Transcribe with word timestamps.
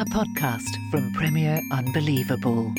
a 0.00 0.04
podcast 0.06 0.64
from 0.90 1.12
Premier 1.12 1.60
Unbelievable. 1.72 2.72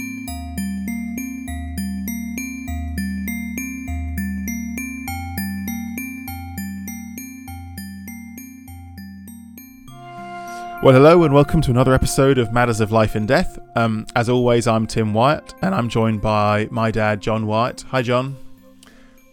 Well, 10.82 10.96
hello 10.96 11.24
and 11.24 11.32
welcome 11.32 11.62
to 11.62 11.70
another 11.70 11.94
episode 11.94 12.40
of 12.40 12.52
Matters 12.52 12.80
of 12.80 12.92
Life 12.92 13.14
and 13.14 13.28
Death. 13.28 13.60
Um, 13.76 14.08
as 14.16 14.28
always, 14.28 14.66
I'm 14.66 14.88
Tim 14.88 15.14
Wyatt 15.14 15.54
and 15.62 15.76
I'm 15.76 15.90
joined 15.90 16.22
by 16.22 16.70
my 16.72 16.90
dad, 16.90 17.22
John 17.22 17.46
Wyatt. 17.46 17.82
Hi, 17.90 18.02
John. 18.02 18.36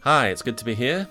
Hi, 0.03 0.29
it's 0.29 0.43
good 0.43 0.59
to 0.59 0.65
be 0.67 0.75
here. 0.75 1.09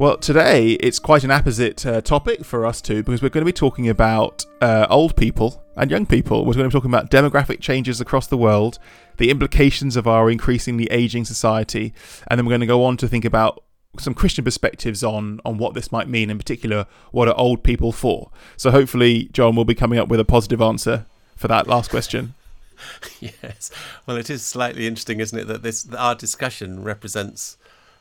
Well, 0.00 0.16
today 0.16 0.74
it's 0.74 1.00
quite 1.00 1.24
an 1.24 1.32
opposite 1.32 1.84
uh, 1.84 2.00
topic 2.00 2.44
for 2.44 2.64
us 2.64 2.80
two 2.80 3.02
because 3.02 3.20
we're 3.20 3.30
going 3.30 3.44
to 3.44 3.52
be 3.52 3.52
talking 3.52 3.88
about 3.88 4.46
uh, 4.60 4.86
old 4.88 5.16
people 5.16 5.64
and 5.74 5.90
young 5.90 6.06
people. 6.06 6.44
We're 6.44 6.54
going 6.54 6.70
to 6.70 6.76
be 6.76 6.78
talking 6.78 6.94
about 6.94 7.10
demographic 7.10 7.58
changes 7.58 8.00
across 8.00 8.28
the 8.28 8.36
world, 8.36 8.78
the 9.16 9.28
implications 9.28 9.96
of 9.96 10.06
our 10.06 10.30
increasingly 10.30 10.84
aging 10.92 11.24
society, 11.24 11.92
and 12.28 12.38
then 12.38 12.46
we're 12.46 12.52
going 12.52 12.60
to 12.60 12.66
go 12.68 12.84
on 12.84 12.96
to 12.98 13.08
think 13.08 13.24
about 13.24 13.64
some 13.98 14.14
Christian 14.14 14.44
perspectives 14.44 15.02
on 15.02 15.40
on 15.44 15.58
what 15.58 15.74
this 15.74 15.90
might 15.90 16.06
mean, 16.06 16.30
in 16.30 16.38
particular, 16.38 16.86
what 17.10 17.26
are 17.26 17.36
old 17.36 17.64
people 17.64 17.90
for? 17.90 18.30
So 18.56 18.70
hopefully, 18.70 19.28
John 19.32 19.56
will 19.56 19.64
be 19.64 19.74
coming 19.74 19.98
up 19.98 20.06
with 20.06 20.20
a 20.20 20.24
positive 20.24 20.62
answer 20.62 21.06
for 21.34 21.48
that 21.48 21.66
last 21.66 21.90
question. 21.90 22.34
yes. 23.20 23.72
Well, 24.06 24.16
it 24.16 24.30
is 24.30 24.46
slightly 24.46 24.86
interesting, 24.86 25.18
isn't 25.18 25.36
it, 25.36 25.48
that 25.48 25.64
this 25.64 25.92
our 25.92 26.14
discussion 26.14 26.84
represents 26.84 27.56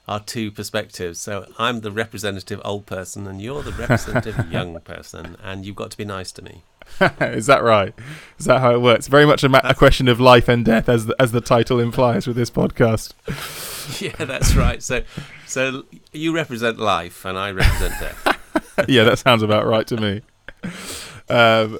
our 0.07 0.19
two 0.19 0.51
perspectives. 0.51 1.19
So 1.19 1.45
I'm 1.57 1.81
the 1.81 1.91
representative 1.91 2.61
old 2.63 2.85
person, 2.85 3.27
and 3.27 3.41
you're 3.41 3.63
the 3.63 3.71
representative 3.73 4.37
young 4.51 4.79
person, 4.81 5.37
and 5.43 5.65
you've 5.65 5.75
got 5.75 5.91
to 5.91 5.97
be 5.97 6.05
nice 6.05 6.31
to 6.33 6.41
me. 6.41 6.63
Is 7.21 7.47
that 7.47 7.63
right? 7.63 7.93
Is 8.39 8.45
that 8.45 8.61
how 8.61 8.73
it 8.73 8.81
works? 8.81 9.07
Very 9.07 9.25
much 9.25 9.43
a, 9.43 9.49
ma- 9.49 9.61
a 9.63 9.73
question 9.73 10.07
of 10.07 10.19
life 10.19 10.47
and 10.47 10.63
death, 10.63 10.87
as 10.87 11.07
the, 11.07 11.15
as 11.19 11.31
the 11.33 11.41
title 11.41 11.79
implies 11.79 12.25
with 12.27 12.37
this 12.37 12.49
podcast. 12.49 13.13
yeah, 14.01 14.25
that's 14.25 14.55
right. 14.55 14.81
So, 14.81 15.03
so 15.45 15.83
you 16.13 16.33
represent 16.33 16.79
life, 16.79 17.25
and 17.25 17.37
I 17.37 17.51
represent 17.51 17.93
death. 17.99 18.85
yeah, 18.87 19.03
that 19.03 19.19
sounds 19.19 19.43
about 19.43 19.65
right 19.65 19.85
to 19.87 19.97
me. 19.97 20.21
Um, 21.29 21.79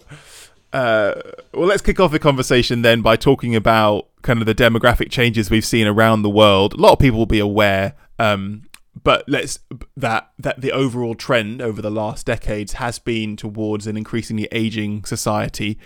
uh, 0.73 1.13
well, 1.53 1.67
let's 1.67 1.81
kick 1.81 1.99
off 1.99 2.11
the 2.11 2.19
conversation 2.19 2.81
then 2.81 3.01
by 3.01 3.15
talking 3.15 3.55
about 3.55 4.07
kind 4.21 4.41
of 4.41 4.45
the 4.45 4.55
demographic 4.55 5.09
changes 5.09 5.49
we've 5.49 5.65
seen 5.65 5.87
around 5.87 6.21
the 6.21 6.29
world. 6.29 6.73
A 6.73 6.77
lot 6.77 6.91
of 6.93 6.99
people 6.99 7.17
will 7.17 7.25
be 7.25 7.39
aware, 7.39 7.93
um, 8.19 8.63
but 9.03 9.23
let's 9.27 9.59
that 9.95 10.31
that 10.39 10.61
the 10.61 10.71
overall 10.71 11.15
trend 11.15 11.61
over 11.61 11.81
the 11.81 11.89
last 11.89 12.25
decades 12.25 12.73
has 12.73 12.99
been 12.99 13.35
towards 13.35 13.87
an 13.87 13.97
increasingly 13.97 14.47
aging 14.51 15.05
society, 15.05 15.77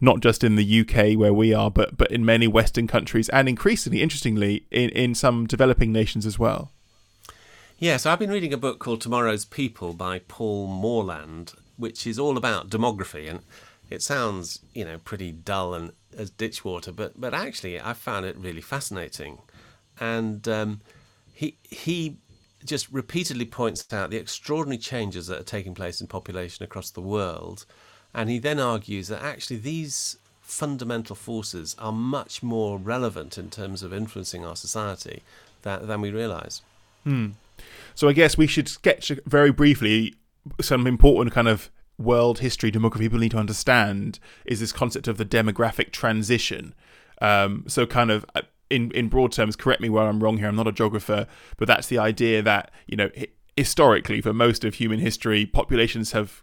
not 0.00 0.20
just 0.20 0.44
in 0.44 0.56
the 0.56 0.80
UK 0.80 1.18
where 1.18 1.34
we 1.34 1.52
are, 1.52 1.70
but 1.70 1.96
but 1.96 2.10
in 2.10 2.24
many 2.24 2.46
Western 2.46 2.86
countries 2.86 3.28
and 3.30 3.48
increasingly, 3.48 4.02
interestingly, 4.02 4.66
in 4.70 4.90
in 4.90 5.14
some 5.14 5.46
developing 5.46 5.92
nations 5.92 6.26
as 6.26 6.38
well. 6.38 6.70
Yes, 7.78 8.04
I've 8.04 8.18
been 8.18 8.30
reading 8.30 8.52
a 8.52 8.58
book 8.58 8.78
called 8.78 9.00
Tomorrow's 9.00 9.46
People 9.46 9.94
by 9.94 10.20
Paul 10.28 10.66
Morland, 10.66 11.54
which 11.78 12.06
is 12.06 12.18
all 12.18 12.36
about 12.36 12.68
demography 12.68 13.28
and 13.28 13.40
it 13.88 14.02
sounds, 14.02 14.60
you 14.74 14.84
know, 14.84 14.98
pretty 14.98 15.32
dull 15.32 15.74
and 15.74 15.92
as 16.16 16.30
ditch 16.30 16.64
water, 16.64 16.92
but 16.92 17.20
but 17.20 17.34
actually, 17.34 17.80
I 17.80 17.92
found 17.92 18.26
it 18.26 18.36
really 18.36 18.60
fascinating, 18.60 19.38
and 19.98 20.46
um, 20.48 20.80
he 21.40 21.56
he 21.62 22.18
just 22.66 22.92
repeatedly 22.92 23.46
points 23.46 23.90
out 23.94 24.10
the 24.10 24.18
extraordinary 24.18 24.76
changes 24.76 25.26
that 25.28 25.40
are 25.40 25.44
taking 25.44 25.74
place 25.74 25.98
in 25.98 26.06
population 26.06 26.62
across 26.62 26.90
the 26.90 27.00
world, 27.00 27.64
and 28.12 28.28
he 28.28 28.38
then 28.38 28.60
argues 28.60 29.08
that 29.08 29.22
actually 29.22 29.56
these 29.56 30.18
fundamental 30.42 31.16
forces 31.16 31.74
are 31.78 31.92
much 31.92 32.42
more 32.42 32.76
relevant 32.76 33.38
in 33.38 33.48
terms 33.48 33.82
of 33.82 33.90
influencing 33.94 34.44
our 34.44 34.54
society 34.54 35.22
than, 35.62 35.86
than 35.86 36.02
we 36.02 36.10
realise. 36.10 36.60
Hmm. 37.04 37.28
So 37.94 38.08
I 38.10 38.12
guess 38.12 38.36
we 38.36 38.46
should 38.46 38.68
sketch 38.68 39.10
very 39.24 39.50
briefly 39.50 40.16
some 40.60 40.86
important 40.86 41.32
kind 41.32 41.48
of 41.48 41.70
world 41.96 42.40
history 42.40 42.70
demography 42.70 43.00
people 43.00 43.18
need 43.18 43.30
to 43.30 43.38
understand 43.38 44.18
is 44.44 44.60
this 44.60 44.72
concept 44.72 45.08
of 45.08 45.16
the 45.16 45.24
demographic 45.24 45.90
transition. 45.90 46.74
Um, 47.22 47.64
so, 47.66 47.86
kind 47.86 48.10
of 48.10 48.24
uh, 48.34 48.42
in 48.70 48.90
in 48.92 49.08
broad 49.08 49.32
terms, 49.32 49.56
correct 49.56 49.80
me 49.80 49.88
where 49.88 50.06
I'm 50.06 50.22
wrong 50.22 50.38
here. 50.38 50.48
I'm 50.48 50.56
not 50.56 50.68
a 50.68 50.72
geographer, 50.72 51.26
but 51.56 51.68
that's 51.68 51.88
the 51.88 51.98
idea 51.98 52.42
that 52.42 52.70
you 52.86 52.96
know 52.96 53.10
historically, 53.56 54.20
for 54.20 54.32
most 54.32 54.64
of 54.64 54.74
human 54.74 55.00
history, 55.00 55.46
populations 55.46 56.12
have 56.12 56.42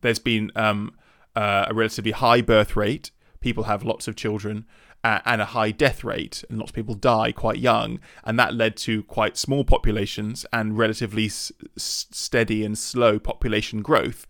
there's 0.00 0.18
been 0.18 0.50
um, 0.56 0.92
uh, 1.36 1.66
a 1.68 1.74
relatively 1.74 2.12
high 2.12 2.42
birth 2.42 2.76
rate. 2.76 3.10
People 3.40 3.64
have 3.64 3.84
lots 3.84 4.06
of 4.06 4.14
children, 4.14 4.66
and 5.02 5.40
a 5.40 5.46
high 5.46 5.70
death 5.70 6.04
rate, 6.04 6.44
and 6.48 6.58
lots 6.58 6.70
of 6.70 6.74
people 6.74 6.94
die 6.94 7.32
quite 7.32 7.58
young, 7.58 7.98
and 8.24 8.38
that 8.38 8.54
led 8.54 8.76
to 8.76 9.02
quite 9.04 9.36
small 9.36 9.64
populations 9.64 10.46
and 10.52 10.78
relatively 10.78 11.26
s- 11.26 11.50
steady 11.76 12.64
and 12.64 12.78
slow 12.78 13.18
population 13.18 13.82
growth 13.82 14.26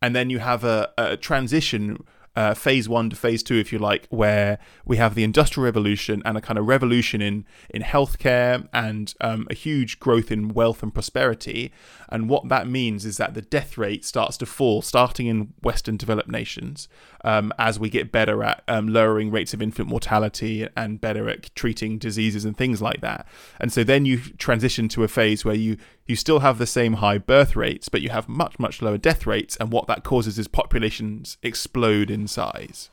and 0.00 0.14
then 0.14 0.30
you 0.30 0.38
have 0.38 0.64
a, 0.64 0.90
a 0.96 1.16
transition 1.16 2.04
uh, 2.38 2.54
phase 2.54 2.88
one 2.88 3.10
to 3.10 3.16
phase 3.16 3.42
two, 3.42 3.58
if 3.64 3.72
you 3.72 3.78
like, 3.90 4.04
where 4.10 4.58
we 4.90 4.96
have 4.96 5.14
the 5.14 5.24
industrial 5.24 5.64
revolution 5.64 6.22
and 6.24 6.34
a 6.38 6.40
kind 6.40 6.58
of 6.60 6.68
revolution 6.68 7.20
in 7.28 7.36
in 7.76 7.82
healthcare 7.82 8.56
and 8.72 9.14
um, 9.28 9.40
a 9.50 9.54
huge 9.66 9.92
growth 10.04 10.30
in 10.30 10.42
wealth 10.58 10.80
and 10.84 10.92
prosperity. 10.98 11.72
And 12.10 12.30
what 12.32 12.48
that 12.48 12.66
means 12.66 13.04
is 13.04 13.16
that 13.16 13.34
the 13.34 13.42
death 13.56 13.76
rate 13.76 14.04
starts 14.04 14.36
to 14.38 14.46
fall, 14.46 14.82
starting 14.82 15.26
in 15.26 15.38
Western 15.62 15.96
developed 15.96 16.30
nations, 16.40 16.88
um, 17.24 17.52
as 17.58 17.78
we 17.78 17.90
get 17.90 18.12
better 18.12 18.36
at 18.50 18.62
um, 18.68 18.86
lowering 18.88 19.30
rates 19.32 19.52
of 19.54 19.60
infant 19.60 19.88
mortality 19.88 20.66
and 20.76 21.00
better 21.00 21.28
at 21.28 21.54
treating 21.54 21.98
diseases 21.98 22.44
and 22.44 22.56
things 22.56 22.80
like 22.80 23.00
that. 23.00 23.26
And 23.60 23.72
so 23.72 23.84
then 23.84 24.04
you 24.04 24.18
transition 24.38 24.88
to 24.88 25.04
a 25.04 25.08
phase 25.08 25.44
where 25.44 25.60
you 25.66 25.76
you 26.08 26.16
still 26.16 26.40
have 26.40 26.58
the 26.58 26.66
same 26.66 26.94
high 26.94 27.18
birth 27.18 27.54
rates, 27.54 27.88
but 27.88 28.00
you 28.00 28.08
have 28.08 28.28
much 28.28 28.58
much 28.58 28.82
lower 28.82 28.98
death 28.98 29.26
rates. 29.26 29.56
And 29.60 29.70
what 29.70 29.86
that 29.86 30.02
causes 30.02 30.38
is 30.38 30.48
populations 30.48 31.36
explode 31.42 32.10
in 32.10 32.26
size. 32.26 32.90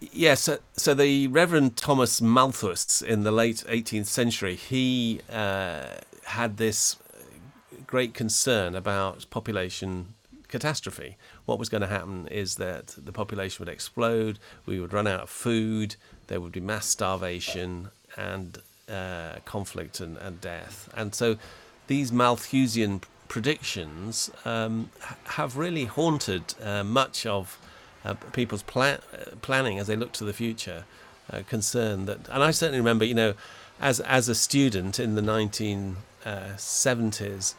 Yes, 0.00 0.42
so, 0.42 0.58
so, 0.76 0.94
the 0.94 1.26
Reverend 1.26 1.76
Thomas 1.76 2.20
Malthus 2.20 3.02
in 3.02 3.24
the 3.24 3.32
late 3.32 3.64
18th 3.68 4.06
century, 4.06 4.54
he 4.54 5.20
uh, 5.28 5.86
had 6.24 6.56
this 6.56 6.96
great 7.84 8.14
concern 8.14 8.76
about 8.76 9.28
population 9.30 10.14
catastrophe. 10.46 11.16
What 11.46 11.58
was 11.58 11.68
going 11.68 11.80
to 11.80 11.88
happen 11.88 12.28
is 12.28 12.56
that 12.56 12.94
the 12.96 13.10
population 13.10 13.64
would 13.64 13.72
explode, 13.72 14.38
we 14.66 14.78
would 14.78 14.92
run 14.92 15.08
out 15.08 15.22
of 15.22 15.30
food, 15.30 15.96
there 16.28 16.40
would 16.40 16.52
be 16.52 16.60
mass 16.60 16.86
starvation 16.86 17.88
and 18.16 18.58
uh, 18.88 19.36
conflict 19.44 19.98
and, 20.00 20.16
and, 20.18 20.40
death. 20.40 20.88
And 20.96 21.14
so 21.14 21.36
these 21.88 22.12
Malthusian 22.12 23.00
predictions 23.26 24.30
um, 24.44 24.90
have 25.24 25.56
really 25.56 25.86
haunted 25.86 26.54
uh, 26.62 26.84
much 26.84 27.26
of 27.26 27.58
uh, 28.04 28.14
people's 28.32 28.62
pla- 28.62 28.98
uh, 29.12 29.34
planning 29.42 29.78
as 29.78 29.88
they 29.88 29.96
look 29.96 30.12
to 30.12 30.24
the 30.24 30.32
future. 30.32 30.84
Uh, 31.30 31.42
concern 31.46 32.06
that, 32.06 32.26
and 32.30 32.42
I 32.42 32.52
certainly 32.52 32.78
remember, 32.78 33.04
you 33.04 33.12
know, 33.12 33.34
as 33.82 34.00
as 34.00 34.30
a 34.30 34.34
student 34.34 34.98
in 34.98 35.14
the 35.14 35.20
1970s, 35.20 37.54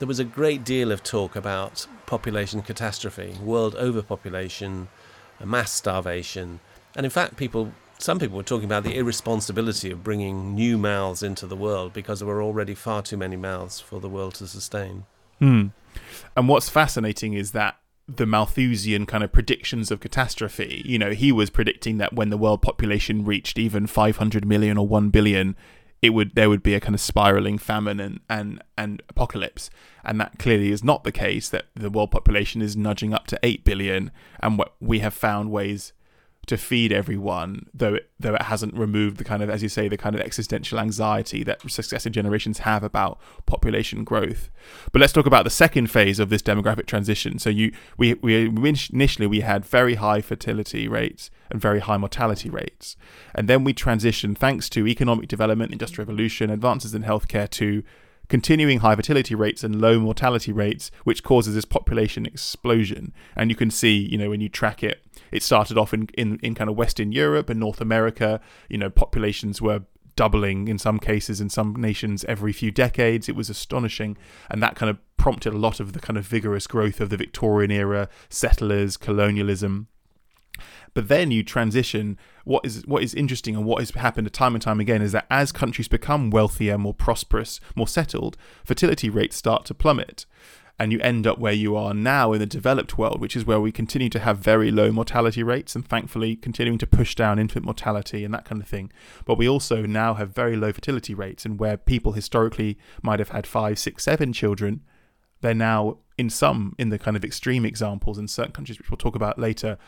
there 0.00 0.08
was 0.08 0.18
a 0.18 0.24
great 0.24 0.64
deal 0.64 0.90
of 0.90 1.04
talk 1.04 1.36
about 1.36 1.86
population 2.04 2.62
catastrophe, 2.62 3.36
world 3.40 3.76
overpopulation, 3.76 4.88
mass 5.44 5.70
starvation, 5.70 6.58
and 6.96 7.06
in 7.06 7.10
fact, 7.10 7.36
people 7.36 7.70
some 8.02 8.18
people 8.18 8.36
were 8.36 8.42
talking 8.42 8.64
about 8.64 8.84
the 8.84 8.96
irresponsibility 8.96 9.90
of 9.90 10.02
bringing 10.02 10.54
new 10.54 10.76
mouths 10.76 11.22
into 11.22 11.46
the 11.46 11.56
world 11.56 11.92
because 11.92 12.18
there 12.18 12.28
were 12.28 12.42
already 12.42 12.74
far 12.74 13.02
too 13.02 13.16
many 13.16 13.36
mouths 13.36 13.80
for 13.80 14.00
the 14.00 14.08
world 14.08 14.34
to 14.34 14.46
sustain. 14.46 15.04
Hmm. 15.38 15.68
And 16.36 16.48
what's 16.48 16.68
fascinating 16.68 17.34
is 17.34 17.52
that 17.52 17.76
the 18.08 18.26
Malthusian 18.26 19.06
kind 19.06 19.22
of 19.22 19.32
predictions 19.32 19.90
of 19.90 20.00
catastrophe, 20.00 20.82
you 20.84 20.98
know, 20.98 21.12
he 21.12 21.30
was 21.30 21.50
predicting 21.50 21.98
that 21.98 22.12
when 22.12 22.30
the 22.30 22.36
world 22.36 22.60
population 22.60 23.24
reached 23.24 23.58
even 23.58 23.86
500 23.86 24.44
million 24.44 24.76
or 24.76 24.86
1 24.86 25.10
billion, 25.10 25.56
it 26.00 26.10
would 26.10 26.34
there 26.34 26.48
would 26.48 26.64
be 26.64 26.74
a 26.74 26.80
kind 26.80 26.96
of 26.96 27.00
spiraling 27.00 27.58
famine 27.58 28.00
and, 28.00 28.20
and, 28.28 28.62
and 28.76 29.02
apocalypse. 29.08 29.70
And 30.04 30.20
that 30.20 30.40
clearly 30.40 30.72
is 30.72 30.82
not 30.82 31.04
the 31.04 31.12
case, 31.12 31.48
that 31.50 31.66
the 31.74 31.90
world 31.90 32.10
population 32.10 32.60
is 32.60 32.76
nudging 32.76 33.14
up 33.14 33.28
to 33.28 33.38
8 33.44 33.64
billion. 33.64 34.10
And 34.40 34.60
we 34.80 34.98
have 34.98 35.14
found 35.14 35.52
ways 35.52 35.92
to 36.46 36.56
feed 36.56 36.92
everyone, 36.92 37.66
though 37.72 37.94
it, 37.94 38.10
though 38.18 38.34
it 38.34 38.42
hasn't 38.42 38.74
removed 38.74 39.18
the 39.18 39.24
kind 39.24 39.42
of, 39.42 39.50
as 39.50 39.62
you 39.62 39.68
say, 39.68 39.86
the 39.86 39.96
kind 39.96 40.14
of 40.16 40.20
existential 40.20 40.80
anxiety 40.80 41.44
that 41.44 41.70
successive 41.70 42.12
generations 42.12 42.58
have 42.58 42.82
about 42.82 43.20
population 43.46 44.02
growth. 44.02 44.50
But 44.90 45.00
let's 45.00 45.12
talk 45.12 45.26
about 45.26 45.44
the 45.44 45.50
second 45.50 45.88
phase 45.88 46.18
of 46.18 46.30
this 46.30 46.42
demographic 46.42 46.86
transition. 46.86 47.38
So 47.38 47.48
you, 47.48 47.72
we, 47.96 48.14
we 48.14 48.46
initially 48.46 49.28
we 49.28 49.40
had 49.40 49.64
very 49.64 49.94
high 49.94 50.20
fertility 50.20 50.88
rates 50.88 51.30
and 51.48 51.60
very 51.60 51.78
high 51.78 51.96
mortality 51.96 52.50
rates, 52.50 52.96
and 53.34 53.48
then 53.48 53.62
we 53.62 53.72
transitioned 53.72 54.36
thanks 54.36 54.68
to 54.70 54.88
economic 54.88 55.28
development, 55.28 55.70
industrial 55.70 56.06
revolution, 56.06 56.50
advances 56.50 56.92
in 56.92 57.04
healthcare 57.04 57.48
to 57.50 57.84
continuing 58.32 58.78
high 58.78 58.96
fertility 58.96 59.34
rates 59.34 59.62
and 59.62 59.78
low 59.78 60.00
mortality 60.00 60.52
rates, 60.52 60.90
which 61.04 61.22
causes 61.22 61.54
this 61.54 61.66
population 61.66 62.24
explosion. 62.24 63.12
And 63.36 63.50
you 63.50 63.54
can 63.54 63.70
see, 63.70 63.94
you 63.94 64.16
know, 64.16 64.30
when 64.30 64.40
you 64.40 64.48
track 64.48 64.82
it, 64.82 65.04
it 65.30 65.42
started 65.42 65.76
off 65.76 65.92
in, 65.92 66.08
in, 66.14 66.38
in 66.42 66.54
kind 66.54 66.70
of 66.70 66.74
Western 66.74 67.12
Europe 67.12 67.50
and 67.50 67.60
North 67.60 67.82
America, 67.82 68.40
you 68.70 68.78
know, 68.78 68.88
populations 68.88 69.60
were 69.60 69.82
doubling 70.16 70.66
in 70.66 70.78
some 70.78 70.98
cases 70.98 71.42
in 71.42 71.50
some 71.50 71.74
nations 71.74 72.24
every 72.24 72.54
few 72.54 72.70
decades. 72.70 73.28
It 73.28 73.36
was 73.36 73.50
astonishing. 73.50 74.16
And 74.48 74.62
that 74.62 74.76
kind 74.76 74.88
of 74.88 74.96
prompted 75.18 75.52
a 75.52 75.58
lot 75.58 75.78
of 75.78 75.92
the 75.92 76.00
kind 76.00 76.16
of 76.16 76.24
vigorous 76.24 76.66
growth 76.66 77.02
of 77.02 77.10
the 77.10 77.18
Victorian 77.18 77.70
era, 77.70 78.08
settlers, 78.30 78.96
colonialism. 78.96 79.88
But 80.94 81.08
then 81.08 81.30
you 81.30 81.42
transition. 81.42 82.18
What 82.44 82.66
is 82.66 82.86
what 82.86 83.02
is 83.02 83.14
interesting 83.14 83.56
and 83.56 83.64
what 83.64 83.80
has 83.80 83.90
happened 83.90 84.30
time 84.32 84.54
and 84.54 84.62
time 84.62 84.80
again 84.80 85.02
is 85.02 85.12
that 85.12 85.26
as 85.30 85.52
countries 85.52 85.88
become 85.88 86.30
wealthier, 86.30 86.76
more 86.76 86.94
prosperous, 86.94 87.60
more 87.74 87.88
settled, 87.88 88.36
fertility 88.64 89.08
rates 89.08 89.36
start 89.36 89.64
to 89.66 89.74
plummet. 89.74 90.26
And 90.78 90.90
you 90.90 90.98
end 91.00 91.26
up 91.26 91.38
where 91.38 91.52
you 91.52 91.76
are 91.76 91.94
now 91.94 92.32
in 92.32 92.40
the 92.40 92.46
developed 92.46 92.98
world, 92.98 93.20
which 93.20 93.36
is 93.36 93.46
where 93.46 93.60
we 93.60 93.70
continue 93.70 94.08
to 94.08 94.18
have 94.18 94.38
very 94.38 94.70
low 94.70 94.90
mortality 94.90 95.42
rates 95.42 95.76
and 95.76 95.86
thankfully 95.86 96.34
continuing 96.34 96.78
to 96.78 96.86
push 96.86 97.14
down 97.14 97.38
infant 97.38 97.64
mortality 97.64 98.24
and 98.24 98.34
that 98.34 98.46
kind 98.46 98.60
of 98.60 98.66
thing. 98.66 98.90
But 99.24 99.38
we 99.38 99.48
also 99.48 99.82
now 99.86 100.14
have 100.14 100.34
very 100.34 100.56
low 100.56 100.72
fertility 100.72 101.14
rates, 101.14 101.44
and 101.44 101.60
where 101.60 101.76
people 101.76 102.12
historically 102.12 102.78
might 103.02 103.20
have 103.20 103.28
had 103.28 103.46
five, 103.46 103.78
six, 103.78 104.02
seven 104.04 104.32
children, 104.32 104.80
they're 105.40 105.54
now 105.54 105.98
in 106.18 106.30
some 106.30 106.74
in 106.78 106.88
the 106.88 106.98
kind 106.98 107.16
of 107.16 107.24
extreme 107.24 107.64
examples 107.64 108.18
in 108.18 108.26
certain 108.26 108.52
countries 108.52 108.78
which 108.78 108.90
we'll 108.90 108.96
talk 108.96 109.14
about 109.14 109.38
later 109.38 109.78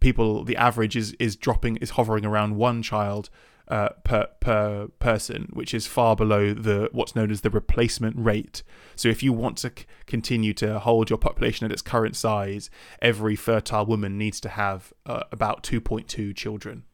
people 0.00 0.44
the 0.44 0.56
average 0.56 0.96
is 0.96 1.14
is 1.18 1.36
dropping 1.36 1.76
is 1.76 1.90
hovering 1.90 2.24
around 2.24 2.56
one 2.56 2.82
child 2.82 3.30
uh, 3.68 3.88
per 4.04 4.28
per 4.40 4.88
person, 5.00 5.48
which 5.52 5.74
is 5.74 5.86
far 5.86 6.14
below 6.14 6.54
the 6.54 6.88
what's 6.92 7.16
known 7.16 7.30
as 7.30 7.40
the 7.40 7.50
replacement 7.50 8.16
rate. 8.16 8.62
So, 8.94 9.08
if 9.08 9.22
you 9.22 9.32
want 9.32 9.58
to 9.58 9.72
c- 9.76 9.84
continue 10.06 10.54
to 10.54 10.78
hold 10.78 11.10
your 11.10 11.18
population 11.18 11.64
at 11.64 11.72
its 11.72 11.82
current 11.82 12.16
size, 12.16 12.70
every 13.02 13.34
fertile 13.34 13.84
woman 13.84 14.16
needs 14.16 14.40
to 14.42 14.50
have 14.50 14.92
uh, 15.04 15.24
about 15.32 15.62
two 15.62 15.80
point 15.80 16.08
two 16.08 16.32
children. 16.32 16.84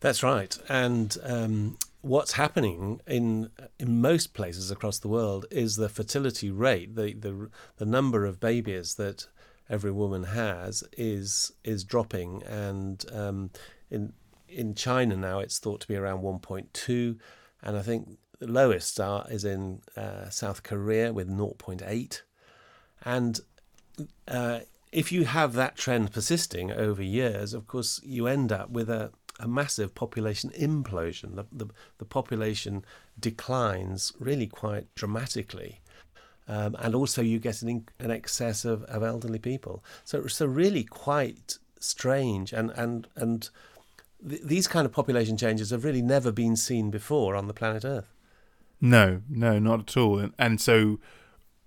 That's 0.00 0.22
right, 0.22 0.56
and 0.68 1.16
um, 1.24 1.78
what's 2.02 2.32
happening 2.32 3.00
in 3.06 3.50
in 3.80 4.00
most 4.00 4.34
places 4.34 4.70
across 4.70 4.98
the 4.98 5.08
world 5.08 5.46
is 5.50 5.76
the 5.76 5.88
fertility 5.88 6.50
rate, 6.50 6.94
the 6.94 7.14
the 7.14 7.50
the 7.78 7.86
number 7.86 8.24
of 8.24 8.38
babies 8.38 8.94
that 8.94 9.26
every 9.68 9.92
woman 9.92 10.24
has 10.24 10.84
is 10.96 11.52
is 11.64 11.84
dropping, 11.84 12.42
and 12.44 13.04
um, 13.12 13.50
in 13.90 14.12
in 14.48 14.74
China 14.74 15.16
now 15.16 15.38
it's 15.38 15.58
thought 15.58 15.80
to 15.80 15.88
be 15.88 15.96
around 15.96 16.22
1.2, 16.22 17.18
and 17.62 17.76
I 17.76 17.82
think 17.82 18.18
the 18.38 18.46
lowest 18.46 19.00
are, 19.00 19.26
is 19.30 19.44
in 19.44 19.80
uh, 19.96 20.28
South 20.28 20.62
Korea 20.62 21.12
with 21.12 21.28
0.8, 21.28 22.22
and 23.04 23.40
uh, 24.28 24.60
if 24.90 25.10
you 25.10 25.24
have 25.24 25.54
that 25.54 25.76
trend 25.76 26.12
persisting 26.12 26.70
over 26.70 27.02
years, 27.02 27.54
of 27.54 27.66
course 27.66 28.00
you 28.04 28.26
end 28.26 28.52
up 28.52 28.70
with 28.70 28.90
a 28.90 29.12
a 29.40 29.48
massive 29.48 29.94
population 29.94 30.50
implosion. 30.50 31.34
The, 31.34 31.44
the, 31.52 31.66
the 31.98 32.04
population 32.04 32.84
declines 33.18 34.12
really 34.18 34.46
quite 34.46 34.94
dramatically. 34.94 35.80
Um, 36.48 36.76
and 36.80 36.94
also 36.94 37.22
you 37.22 37.38
get 37.38 37.62
an, 37.62 37.86
an 37.98 38.10
excess 38.10 38.64
of, 38.64 38.82
of 38.84 39.02
elderly 39.02 39.38
people. 39.38 39.84
So 40.04 40.26
so 40.26 40.46
really 40.46 40.84
quite 40.84 41.58
strange, 41.78 42.52
and 42.52 42.70
and 42.70 43.06
and 43.16 43.48
th- 44.28 44.42
these 44.42 44.66
kind 44.66 44.84
of 44.84 44.92
population 44.92 45.36
changes 45.36 45.70
have 45.70 45.84
really 45.84 46.02
never 46.02 46.32
been 46.32 46.56
seen 46.56 46.90
before 46.90 47.36
on 47.36 47.46
the 47.46 47.54
planet 47.54 47.84
Earth. 47.84 48.12
No, 48.80 49.22
no, 49.28 49.60
not 49.60 49.80
at 49.80 49.96
all. 49.96 50.18
And, 50.18 50.34
and 50.38 50.60
so, 50.60 50.98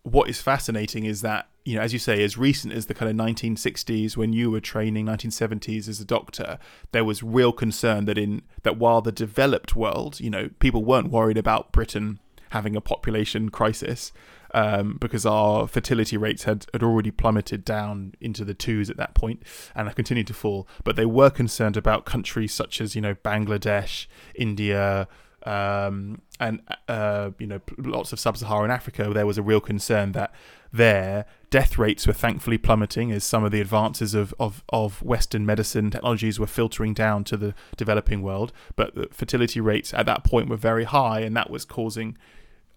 what 0.03 0.29
is 0.29 0.41
fascinating 0.41 1.05
is 1.05 1.21
that 1.21 1.47
you 1.65 1.75
know, 1.75 1.81
as 1.81 1.93
you 1.93 1.99
say, 1.99 2.23
as 2.23 2.37
recent 2.37 2.73
as 2.73 2.85
the 2.85 2.93
kind 2.93 3.09
of 3.09 3.25
1960s, 3.25 4.15
when 4.15 4.33
you 4.33 4.51
were 4.51 4.59
training, 4.59 5.07
1970s 5.07 5.87
as 5.87 5.99
a 5.99 6.05
doctor, 6.05 6.59
there 6.91 7.03
was 7.03 7.23
real 7.23 7.51
concern 7.51 8.05
that 8.05 8.19
in 8.19 8.43
that 8.61 8.77
while 8.77 9.01
the 9.01 9.11
developed 9.11 9.75
world, 9.75 10.19
you 10.19 10.29
know, 10.29 10.49
people 10.59 10.85
weren't 10.85 11.09
worried 11.09 11.37
about 11.37 11.71
Britain 11.71 12.19
having 12.49 12.75
a 12.75 12.81
population 12.81 13.49
crisis 13.49 14.11
um, 14.53 14.97
because 14.99 15.25
our 15.25 15.67
fertility 15.67 16.17
rates 16.17 16.43
had, 16.43 16.65
had 16.73 16.83
already 16.83 17.11
plummeted 17.11 17.65
down 17.65 18.13
into 18.21 18.45
the 18.45 18.53
twos 18.53 18.89
at 18.89 18.97
that 18.97 19.13
point 19.13 19.43
and 19.75 19.87
have 19.87 19.95
continued 19.95 20.27
to 20.27 20.33
fall. 20.33 20.67
But 20.83 20.95
they 20.95 21.05
were 21.05 21.29
concerned 21.29 21.77
about 21.77 22.05
countries 22.05 22.53
such 22.53 22.81
as, 22.81 22.95
you 22.95 23.01
know, 23.01 23.15
Bangladesh, 23.15 24.07
India, 24.35 25.07
um, 25.45 26.21
and 26.39 26.61
uh, 26.87 27.29
you 27.37 27.47
know 27.47 27.61
lots 27.77 28.11
of 28.11 28.19
sub-Saharan 28.19 28.71
Africa, 28.71 29.11
there 29.13 29.27
was 29.27 29.37
a 29.37 29.43
real 29.43 29.61
concern 29.61 30.11
that 30.13 30.33
their 30.73 31.25
death 31.49 31.77
rates 31.77 32.05
were 32.05 32.13
thankfully 32.13 32.57
plummeting 32.57 33.11
as 33.11 33.23
some 33.23 33.45
of 33.45 33.51
the 33.51 33.61
advances 33.61 34.13
of, 34.13 34.33
of, 34.39 34.61
of 34.69 35.01
Western 35.01 35.45
medicine 35.45 35.89
technologies 35.89 36.37
were 36.37 36.47
filtering 36.47 36.93
down 36.93 37.23
to 37.23 37.37
the 37.37 37.53
developing 37.77 38.21
world. 38.21 38.51
But 38.75 38.95
the 38.95 39.07
fertility 39.11 39.61
rates 39.61 39.93
at 39.93 40.05
that 40.07 40.25
point 40.25 40.49
were 40.49 40.57
very 40.57 40.83
high, 40.83 41.21
and 41.21 41.35
that 41.37 41.49
was 41.49 41.63
causing 41.63 42.17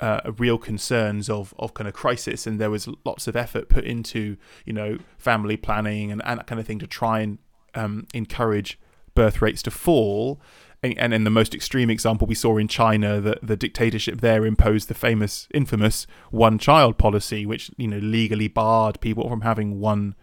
uh, 0.00 0.20
real 0.36 0.58
concerns 0.58 1.28
of, 1.28 1.54
of 1.58 1.74
kind 1.74 1.88
of 1.88 1.94
crisis, 1.94 2.46
and 2.46 2.60
there 2.60 2.70
was 2.70 2.88
lots 3.04 3.26
of 3.26 3.36
effort 3.36 3.68
put 3.68 3.84
into 3.84 4.36
you 4.64 4.72
know 4.72 4.98
family 5.18 5.56
planning 5.56 6.12
and, 6.12 6.22
and 6.24 6.38
that 6.38 6.46
kind 6.46 6.60
of 6.60 6.66
thing 6.66 6.78
to 6.78 6.86
try 6.86 7.20
and 7.20 7.38
um, 7.74 8.06
encourage 8.14 8.78
birth 9.14 9.42
rates 9.42 9.62
to 9.62 9.70
fall. 9.70 10.40
And, 10.80 10.96
and 10.96 11.12
in 11.12 11.24
the 11.24 11.30
most 11.30 11.54
extreme 11.54 11.90
example 11.90 12.28
we 12.28 12.36
saw 12.36 12.56
in 12.56 12.68
China, 12.68 13.20
that 13.20 13.38
the 13.42 13.56
dictatorship 13.56 14.20
there 14.20 14.46
imposed 14.46 14.88
the 14.88 14.94
famous, 14.94 15.48
infamous 15.52 16.06
one-child 16.30 16.98
policy, 16.98 17.44
which 17.44 17.70
you 17.76 17.88
know 17.88 17.98
legally 17.98 18.48
barred 18.48 19.00
people 19.00 19.28
from 19.28 19.40
having 19.40 19.80
one 19.80 20.14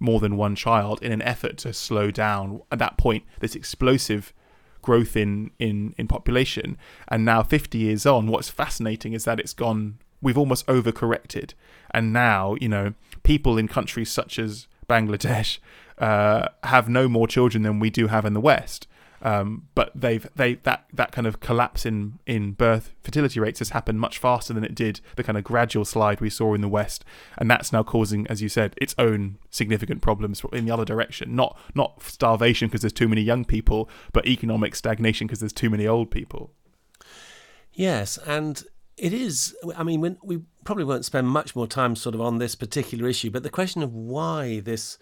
more 0.00 0.20
than 0.20 0.36
one 0.36 0.54
child 0.54 1.02
in 1.02 1.12
an 1.12 1.22
effort 1.22 1.56
to 1.58 1.72
slow 1.72 2.10
down 2.10 2.60
at 2.70 2.78
that 2.78 2.96
point 2.96 3.24
this 3.40 3.54
explosive 3.54 4.32
growth 4.84 5.16
in 5.16 5.50
in 5.58 5.94
in 5.98 6.06
population. 6.06 6.76
And 7.08 7.24
now, 7.24 7.42
50 7.42 7.78
years 7.78 8.06
on, 8.06 8.28
what's 8.28 8.50
fascinating 8.50 9.12
is 9.14 9.24
that 9.24 9.40
it's 9.40 9.54
gone. 9.54 9.98
We've 10.22 10.38
almost 10.38 10.66
overcorrected, 10.66 11.54
and 11.90 12.12
now 12.12 12.56
you 12.60 12.68
know 12.68 12.94
people 13.24 13.58
in 13.58 13.66
countries 13.66 14.10
such 14.10 14.38
as 14.38 14.68
Bangladesh 14.88 15.58
uh, 15.98 16.48
have 16.62 16.88
no 16.88 17.08
more 17.08 17.26
children 17.26 17.62
than 17.62 17.80
we 17.80 17.90
do 17.90 18.06
have 18.08 18.24
in 18.24 18.34
the 18.34 18.40
West. 18.40 18.86
Um, 19.24 19.68
but 19.74 19.90
they've 19.94 20.28
they 20.36 20.56
that 20.64 20.84
that 20.92 21.10
kind 21.10 21.26
of 21.26 21.40
collapse 21.40 21.86
in 21.86 22.18
in 22.26 22.52
birth 22.52 22.92
fertility 23.02 23.40
rates 23.40 23.58
has 23.58 23.70
happened 23.70 23.98
much 23.98 24.18
faster 24.18 24.52
than 24.52 24.64
it 24.64 24.74
did 24.74 25.00
the 25.16 25.24
kind 25.24 25.38
of 25.38 25.44
gradual 25.44 25.86
slide 25.86 26.20
we 26.20 26.28
saw 26.28 26.52
in 26.52 26.60
the 26.60 26.68
West, 26.68 27.06
and 27.38 27.50
that's 27.50 27.72
now 27.72 27.82
causing, 27.82 28.26
as 28.26 28.42
you 28.42 28.50
said, 28.50 28.74
its 28.76 28.94
own 28.98 29.38
significant 29.48 30.02
problems 30.02 30.42
in 30.52 30.66
the 30.66 30.72
other 30.72 30.84
direction. 30.84 31.34
Not 31.34 31.58
not 31.74 32.02
starvation 32.02 32.68
because 32.68 32.82
there's 32.82 32.92
too 32.92 33.08
many 33.08 33.22
young 33.22 33.46
people, 33.46 33.88
but 34.12 34.26
economic 34.26 34.74
stagnation 34.74 35.26
because 35.26 35.40
there's 35.40 35.54
too 35.54 35.70
many 35.70 35.86
old 35.86 36.10
people. 36.10 36.52
Yes, 37.72 38.18
and 38.26 38.62
it 38.98 39.14
is. 39.14 39.56
I 39.74 39.84
mean, 39.84 40.18
we 40.22 40.42
probably 40.64 40.84
won't 40.84 41.06
spend 41.06 41.28
much 41.28 41.56
more 41.56 41.66
time 41.66 41.96
sort 41.96 42.14
of 42.14 42.20
on 42.20 42.38
this 42.38 42.54
particular 42.54 43.08
issue, 43.08 43.30
but 43.30 43.42
the 43.42 43.50
question 43.50 43.82
of 43.82 43.94
why 43.94 44.60
this 44.60 44.98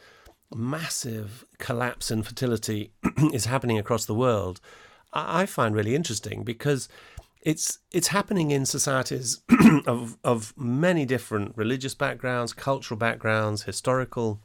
massive 0.54 1.44
collapse 1.58 2.10
in 2.10 2.22
fertility 2.22 2.90
is 3.32 3.46
happening 3.46 3.78
across 3.78 4.04
the 4.04 4.14
world, 4.14 4.60
I 5.12 5.46
find 5.46 5.74
really 5.74 5.94
interesting 5.94 6.42
because 6.42 6.88
it's 7.42 7.78
it's 7.90 8.08
happening 8.08 8.50
in 8.50 8.64
societies 8.64 9.42
of 9.86 10.16
of 10.24 10.54
many 10.56 11.04
different 11.04 11.56
religious 11.56 11.94
backgrounds, 11.94 12.52
cultural 12.52 12.98
backgrounds, 12.98 13.64
historical 13.64 14.40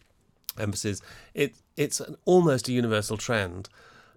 emphasis. 0.57 1.01
It 1.33 1.55
it's 1.75 1.99
an, 1.99 2.15
almost 2.25 2.67
a 2.67 2.71
universal 2.71 3.17
trend. 3.17 3.69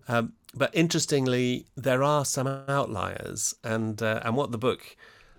Um, 0.09 0.33
but 0.55 0.75
interestingly, 0.75 1.67
there 1.77 2.03
are 2.03 2.25
some 2.25 2.47
outliers, 2.47 3.55
and 3.63 4.03
uh, 4.03 4.21
and 4.25 4.35
what 4.35 4.51
the 4.51 4.59
book 4.59 4.97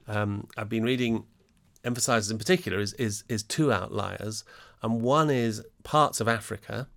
um, 0.08 0.48
I've 0.56 0.70
been 0.70 0.84
reading 0.84 1.26
emphasizes 1.84 2.32
in 2.32 2.38
particular 2.38 2.80
is, 2.80 2.94
is 2.94 3.24
is 3.28 3.44
two 3.44 3.72
outliers, 3.74 4.44
and 4.82 5.02
one 5.02 5.30
is 5.30 5.64
parts 5.84 6.20
of 6.20 6.28
Africa 6.28 6.88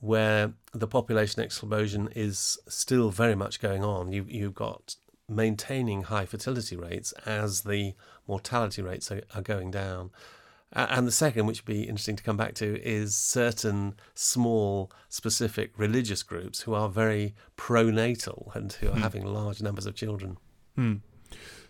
where 0.00 0.52
the 0.72 0.86
population 0.86 1.42
explosion 1.42 2.10
is 2.14 2.58
still 2.68 3.10
very 3.10 3.34
much 3.34 3.60
going 3.60 3.82
on. 3.82 4.12
You 4.12 4.26
you've 4.28 4.54
got 4.54 4.96
maintaining 5.28 6.02
high 6.02 6.26
fertility 6.26 6.76
rates 6.76 7.12
as 7.24 7.62
the 7.62 7.94
mortality 8.28 8.82
rates 8.82 9.10
are, 9.10 9.22
are 9.34 9.42
going 9.42 9.70
down. 9.70 10.10
And 10.72 11.06
the 11.06 11.12
second, 11.12 11.46
which 11.46 11.62
would 11.62 11.72
be 11.72 11.84
interesting 11.84 12.16
to 12.16 12.22
come 12.22 12.36
back 12.36 12.54
to, 12.56 12.82
is 12.82 13.14
certain 13.14 13.94
small, 14.14 14.90
specific 15.08 15.70
religious 15.76 16.24
groups 16.24 16.62
who 16.62 16.74
are 16.74 16.88
very 16.88 17.34
pronatal 17.56 18.54
and 18.56 18.72
who 18.72 18.88
are 18.88 18.94
hmm. 18.94 19.00
having 19.00 19.24
large 19.24 19.62
numbers 19.62 19.86
of 19.86 19.94
children. 19.94 20.36
Hmm. 20.74 20.94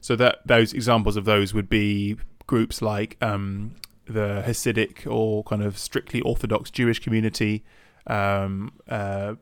So 0.01 0.17
that 0.17 0.39
those 0.47 0.73
examples 0.73 1.17
of 1.17 1.27
those 1.27 1.53
would 1.53 1.69
be 1.69 2.17
groups 2.47 2.81
like 2.81 3.19
um, 3.21 3.77
the 4.07 4.43
Hasidic 4.47 5.11
or 5.11 5.45
kind 5.45 5.63
of 5.63 5.79
strictly 5.79 6.21
Orthodox 6.21 6.71
Jewish 6.71 6.99
community, 6.99 7.65
um, 8.07 8.73
uh, 8.89 9.35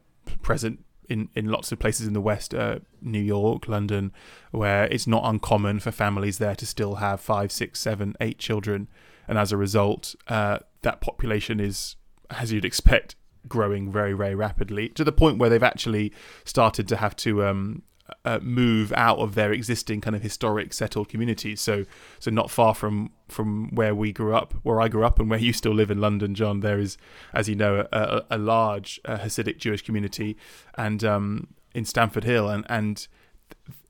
present 0.42 0.84
in, 1.08 1.28
in 1.34 1.46
lots 1.46 1.72
of 1.72 1.78
places 1.78 2.06
in 2.06 2.12
the 2.12 2.20
West, 2.20 2.54
uh, 2.54 2.78
New 3.00 3.20
York, 3.20 3.68
London, 3.68 4.12
where 4.50 4.84
it's 4.84 5.06
not 5.06 5.22
uncommon 5.24 5.80
for 5.80 5.90
families 5.90 6.38
there 6.38 6.54
to 6.54 6.66
still 6.66 6.96
have 6.96 7.20
five, 7.20 7.52
six, 7.52 7.80
seven, 7.80 8.14
eight 8.20 8.38
children. 8.38 8.88
And 9.28 9.38
as 9.38 9.52
a 9.52 9.56
result, 9.56 10.14
uh, 10.28 10.60
that 10.82 11.00
population 11.00 11.60
is, 11.60 11.96
as 12.30 12.52
you'd 12.52 12.64
expect, 12.64 13.16
growing 13.48 13.90
very, 13.90 14.12
very 14.12 14.34
rapidly 14.34 14.88
to 14.90 15.04
the 15.04 15.12
point 15.12 15.38
where 15.38 15.50
they've 15.50 15.62
actually 15.62 16.12
started 16.44 16.86
to 16.88 16.96
have 16.96 17.16
to 17.16 17.44
um, 17.44 17.82
uh, 18.24 18.38
move 18.42 18.92
out 18.96 19.18
of 19.18 19.34
their 19.34 19.52
existing 19.52 20.00
kind 20.00 20.16
of 20.16 20.22
historic 20.22 20.72
settled 20.72 21.08
communities. 21.08 21.60
So, 21.60 21.84
so 22.18 22.30
not 22.30 22.50
far 22.50 22.74
from 22.74 23.10
from 23.28 23.74
where 23.74 23.94
we 23.94 24.12
grew 24.12 24.34
up, 24.34 24.54
where 24.62 24.80
I 24.80 24.88
grew 24.88 25.04
up, 25.04 25.18
and 25.18 25.30
where 25.30 25.38
you 25.38 25.52
still 25.52 25.74
live 25.74 25.90
in 25.90 26.00
London, 26.00 26.34
John. 26.34 26.60
There 26.60 26.78
is, 26.78 26.98
as 27.32 27.48
you 27.48 27.54
know, 27.54 27.86
a, 27.92 28.22
a 28.30 28.38
large 28.38 29.00
uh, 29.04 29.18
Hasidic 29.18 29.58
Jewish 29.58 29.82
community, 29.82 30.36
and 30.74 31.02
um, 31.04 31.48
in 31.74 31.84
Stamford 31.84 32.24
Hill, 32.24 32.48
and 32.48 32.64
and 32.68 33.06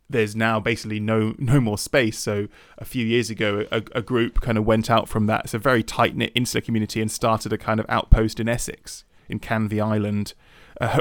there's 0.09 0.37
now 0.37 0.61
basically 0.61 1.01
no 1.01 1.35
no 1.39 1.61
more 1.61 1.79
space. 1.79 2.19
So 2.19 2.49
a 2.79 2.85
few 2.85 3.05
years 3.05 3.31
ago, 3.31 3.67
a, 3.73 3.83
a 3.95 4.03
group 4.03 4.41
kind 4.41 4.59
of 4.59 4.65
went 4.65 4.91
out 4.91 5.09
from 5.09 5.27
that. 5.27 5.45
It's 5.45 5.55
a 5.55 5.59
very 5.59 5.83
tight 5.83 6.17
knit 6.17 6.33
insular 6.35 6.63
community 6.63 7.01
and 7.01 7.11
started 7.11 7.53
a 7.53 7.59
kind 7.59 7.81
of 7.81 7.87
outpost 7.89 8.39
in 8.39 8.49
Essex, 8.49 9.05
in 9.29 9.41
Canvey 9.41 9.81
Island, 9.81 10.35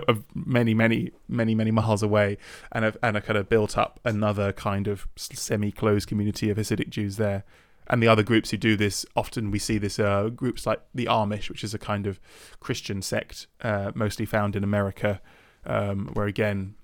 of 0.07 0.23
many 0.33 0.73
many 0.73 1.11
many 1.27 1.55
many 1.55 1.71
miles 1.71 2.03
away, 2.03 2.37
and 2.71 2.85
a, 2.85 2.93
and 3.03 3.17
a 3.17 3.21
kind 3.21 3.37
of 3.37 3.49
built 3.49 3.77
up 3.77 3.99
another 4.05 4.51
kind 4.53 4.87
of 4.87 5.07
semi 5.15 5.71
closed 5.71 6.07
community 6.07 6.49
of 6.49 6.57
Hasidic 6.57 6.89
Jews 6.89 7.17
there. 7.17 7.43
And 7.87 8.01
the 8.01 8.07
other 8.07 8.23
groups 8.23 8.51
who 8.51 8.57
do 8.57 8.77
this, 8.77 9.05
often 9.17 9.51
we 9.51 9.59
see 9.59 9.77
this 9.77 9.99
uh, 9.99 10.29
groups 10.29 10.65
like 10.65 10.81
the 10.93 11.07
Amish, 11.07 11.49
which 11.49 11.63
is 11.63 11.73
a 11.73 11.79
kind 11.79 12.07
of 12.07 12.21
Christian 12.61 13.01
sect, 13.01 13.47
uh, 13.63 13.91
mostly 13.95 14.25
found 14.25 14.55
in 14.55 14.63
America, 14.63 15.19
um, 15.65 16.09
where 16.13 16.27
again 16.27 16.75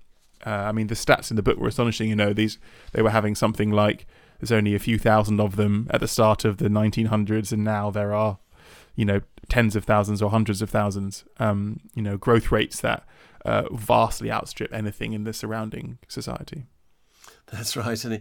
uh, 0.46 0.50
I 0.50 0.72
mean, 0.72 0.86
the 0.86 0.94
stats 0.94 1.30
in 1.30 1.36
the 1.36 1.42
book 1.42 1.58
were 1.58 1.68
astonishing. 1.68 2.08
You 2.08 2.16
know, 2.16 2.32
these 2.32 2.58
they 2.92 3.02
were 3.02 3.10
having 3.10 3.34
something 3.34 3.70
like 3.70 4.06
there's 4.40 4.52
only 4.52 4.74
a 4.74 4.78
few 4.78 4.98
thousand 4.98 5.40
of 5.40 5.56
them 5.56 5.88
at 5.90 6.00
the 6.00 6.08
start 6.08 6.44
of 6.44 6.58
the 6.58 6.68
1900s, 6.68 7.52
and 7.52 7.64
now 7.64 7.90
there 7.90 8.14
are, 8.14 8.38
you 8.94 9.04
know, 9.04 9.20
tens 9.48 9.76
of 9.76 9.84
thousands 9.84 10.22
or 10.22 10.30
hundreds 10.30 10.62
of 10.62 10.70
thousands. 10.70 11.24
Um, 11.38 11.80
you 11.94 12.02
know, 12.02 12.16
growth 12.16 12.52
rates 12.52 12.80
that 12.80 13.04
uh, 13.44 13.64
vastly 13.72 14.30
outstrip 14.30 14.72
anything 14.72 15.12
in 15.12 15.24
the 15.24 15.32
surrounding 15.32 15.98
society. 16.08 16.64
That's 17.50 17.76
right, 17.76 18.02
and 18.04 18.14
he, 18.14 18.20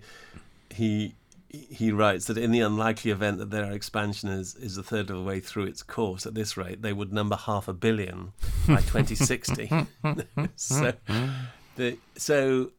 he 0.75 1.13
he 1.49 1.91
writes 1.91 2.25
that 2.25 2.37
in 2.37 2.51
the 2.51 2.59
unlikely 2.59 3.11
event 3.11 3.37
that 3.37 3.51
their 3.51 3.71
expansion 3.71 4.29
is, 4.29 4.55
is 4.55 4.77
a 4.77 4.83
third 4.83 5.09
of 5.09 5.17
the 5.17 5.23
way 5.23 5.39
through 5.39 5.63
its 5.63 5.81
course 5.81 6.25
at 6.25 6.33
this 6.33 6.57
rate, 6.57 6.81
they 6.81 6.91
would 6.91 7.13
number 7.13 7.37
half 7.37 7.67
a 7.67 7.73
billion 7.73 8.33
by 8.67 8.75
2060. 8.81 9.71
so 10.55 10.93
the 11.77 11.97
so 12.17 12.71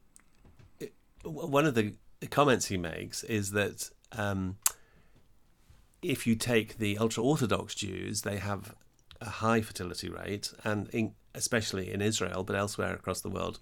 one 1.25 1.65
of 1.65 1.75
the 1.75 1.95
comments 2.31 2.67
he 2.67 2.77
makes 2.77 3.25
is 3.25 3.53
that 3.53 3.91
um, 4.13 4.57
if 6.03 6.27
you 6.27 6.35
take 6.35 6.79
the 6.79 6.99
ultra 6.99 7.23
orthodox 7.23 7.75
Jews, 7.75 8.23
they 8.23 8.37
have 8.39 8.75
a 9.21 9.29
high 9.29 9.61
fertility 9.61 10.09
rate, 10.09 10.53
and 10.65 10.89
in, 10.91 11.15
especially 11.35 11.93
in 11.93 12.01
Israel, 12.01 12.45
but 12.45 12.57
elsewhere 12.57 12.95
across 12.95 13.21
the 13.21 13.31
world. 13.31 13.61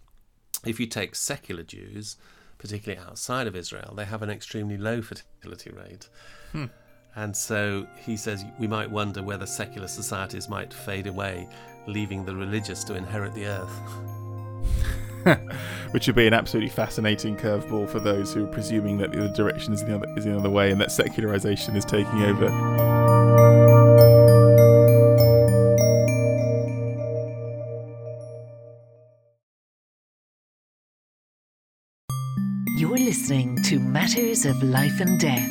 If 0.64 0.81
you 0.81 0.87
take 0.87 1.14
secular 1.14 1.62
Jews, 1.62 2.16
particularly 2.59 3.00
outside 3.07 3.47
of 3.47 3.57
Israel, 3.57 3.95
they 3.97 4.05
have 4.05 4.23
an 4.23 4.31
extremely 4.31 4.76
low 4.76 5.02
fertility 5.02 5.71
rate. 5.71 6.09
Hmm. 6.52 6.66
And 7.14 7.35
so 7.35 7.87
he 8.05 8.16
says 8.16 8.45
we 8.59 8.66
might 8.66 8.90
wonder 8.90 9.23
whether 9.23 9.47
secular 9.47 9.88
societies 9.88 10.49
might 10.49 10.73
fade 10.73 11.07
away, 11.07 11.49
leaving 11.87 12.25
the 12.25 12.35
religious 12.35 12.85
to 12.85 12.95
inherit 12.95 13.35
the 13.35 13.47
earth. 13.47 13.81
which 15.90 16.06
would 16.06 16.16
be 16.16 16.26
an 16.26 16.35
absolutely 16.35 16.71
fascinating 16.71 17.37
curveball 17.37 17.88
for 17.88 18.00
those 18.00 18.33
who 18.33 18.45
are 18.45 18.49
presuming 18.49 18.99
that 18.99 19.12
the 19.12 19.25
other 19.25 19.35
direction 19.35 19.73
is 19.73 19.85
the 19.85 19.95
other 19.95 20.06
is 20.16 20.25
the 20.25 20.37
other 20.37 20.50
way 20.50 20.71
and 20.71 20.80
that 20.80 20.92
secularization 20.92 21.76
is 21.76 21.85
taking 21.85 22.23
over. 22.23 22.47
You're 32.78 32.99
listening 32.99 33.62
to 33.64 33.80
Matters 33.80 34.45
of 34.45 34.62
Life 34.62 35.00
and 35.00 35.18
Death, 35.18 35.50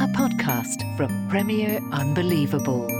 a 0.00 0.06
podcast 0.14 0.96
from 0.96 1.28
Premier 1.28 1.80
Unbelievable. 1.92 2.97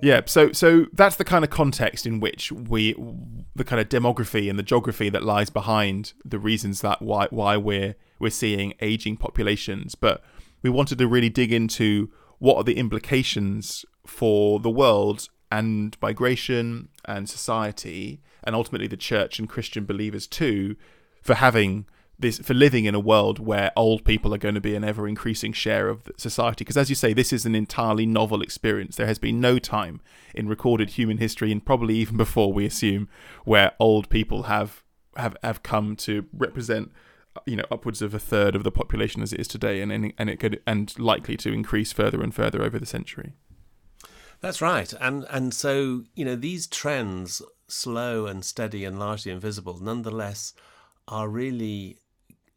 Yeah, 0.00 0.20
so 0.26 0.52
so 0.52 0.86
that's 0.92 1.16
the 1.16 1.24
kind 1.24 1.44
of 1.44 1.50
context 1.50 2.06
in 2.06 2.20
which 2.20 2.52
we 2.52 2.94
the 3.56 3.64
kind 3.64 3.80
of 3.80 3.88
demography 3.88 4.48
and 4.48 4.58
the 4.58 4.62
geography 4.62 5.08
that 5.08 5.22
lies 5.22 5.50
behind 5.50 6.12
the 6.24 6.38
reasons 6.38 6.80
that 6.82 7.02
why 7.02 7.26
why 7.30 7.56
we're 7.56 7.96
we're 8.18 8.30
seeing 8.30 8.74
aging 8.80 9.16
populations, 9.16 9.94
but 9.94 10.22
we 10.62 10.70
wanted 10.70 10.98
to 10.98 11.08
really 11.08 11.28
dig 11.28 11.52
into 11.52 12.10
what 12.38 12.56
are 12.56 12.64
the 12.64 12.78
implications 12.78 13.84
for 14.06 14.60
the 14.60 14.70
world 14.70 15.28
and 15.50 15.96
migration 16.00 16.88
and 17.04 17.28
society 17.28 18.20
and 18.44 18.54
ultimately 18.54 18.86
the 18.86 18.96
church 18.96 19.38
and 19.38 19.48
Christian 19.48 19.84
believers 19.84 20.26
too 20.26 20.76
for 21.22 21.34
having 21.34 21.86
this 22.18 22.38
for 22.38 22.54
living 22.54 22.84
in 22.84 22.94
a 22.94 23.00
world 23.00 23.38
where 23.38 23.70
old 23.76 24.04
people 24.04 24.34
are 24.34 24.38
going 24.38 24.54
to 24.54 24.60
be 24.60 24.74
an 24.74 24.84
ever 24.84 25.06
increasing 25.06 25.52
share 25.52 25.88
of 25.88 26.10
society. 26.16 26.64
Because 26.64 26.76
as 26.76 26.90
you 26.90 26.96
say 26.96 27.12
this 27.12 27.32
is 27.32 27.46
an 27.46 27.54
entirely 27.54 28.06
novel 28.06 28.42
experience. 28.42 28.96
There 28.96 29.06
has 29.06 29.18
been 29.18 29.40
no 29.40 29.58
time 29.58 30.00
in 30.34 30.48
recorded 30.48 30.90
human 30.90 31.18
history 31.18 31.52
and 31.52 31.64
probably 31.64 31.96
even 31.96 32.16
before 32.16 32.52
we 32.52 32.66
assume 32.66 33.08
where 33.44 33.72
old 33.78 34.08
people 34.08 34.44
have 34.44 34.82
have 35.16 35.36
have 35.42 35.62
come 35.62 35.96
to 35.96 36.26
represent 36.32 36.92
you 37.46 37.56
know 37.56 37.64
upwards 37.70 38.02
of 38.02 38.14
a 38.14 38.18
third 38.18 38.56
of 38.56 38.64
the 38.64 38.70
population 38.72 39.22
as 39.22 39.32
it 39.32 39.40
is 39.40 39.48
today 39.48 39.80
and 39.80 39.92
and 39.92 40.30
it 40.30 40.40
could 40.40 40.60
and 40.66 40.98
likely 40.98 41.36
to 41.36 41.52
increase 41.52 41.92
further 41.92 42.22
and 42.22 42.34
further 42.34 42.62
over 42.62 42.78
the 42.78 42.86
century. 42.86 43.34
That's 44.40 44.60
right. 44.60 44.92
And 45.00 45.24
and 45.30 45.54
so 45.54 46.04
you 46.14 46.24
know 46.24 46.36
these 46.36 46.66
trends 46.66 47.42
slow 47.68 48.26
and 48.26 48.44
steady 48.44 48.84
and 48.84 48.98
largely 48.98 49.30
invisible 49.30 49.78
nonetheless 49.78 50.54
are 51.06 51.28
really 51.28 51.98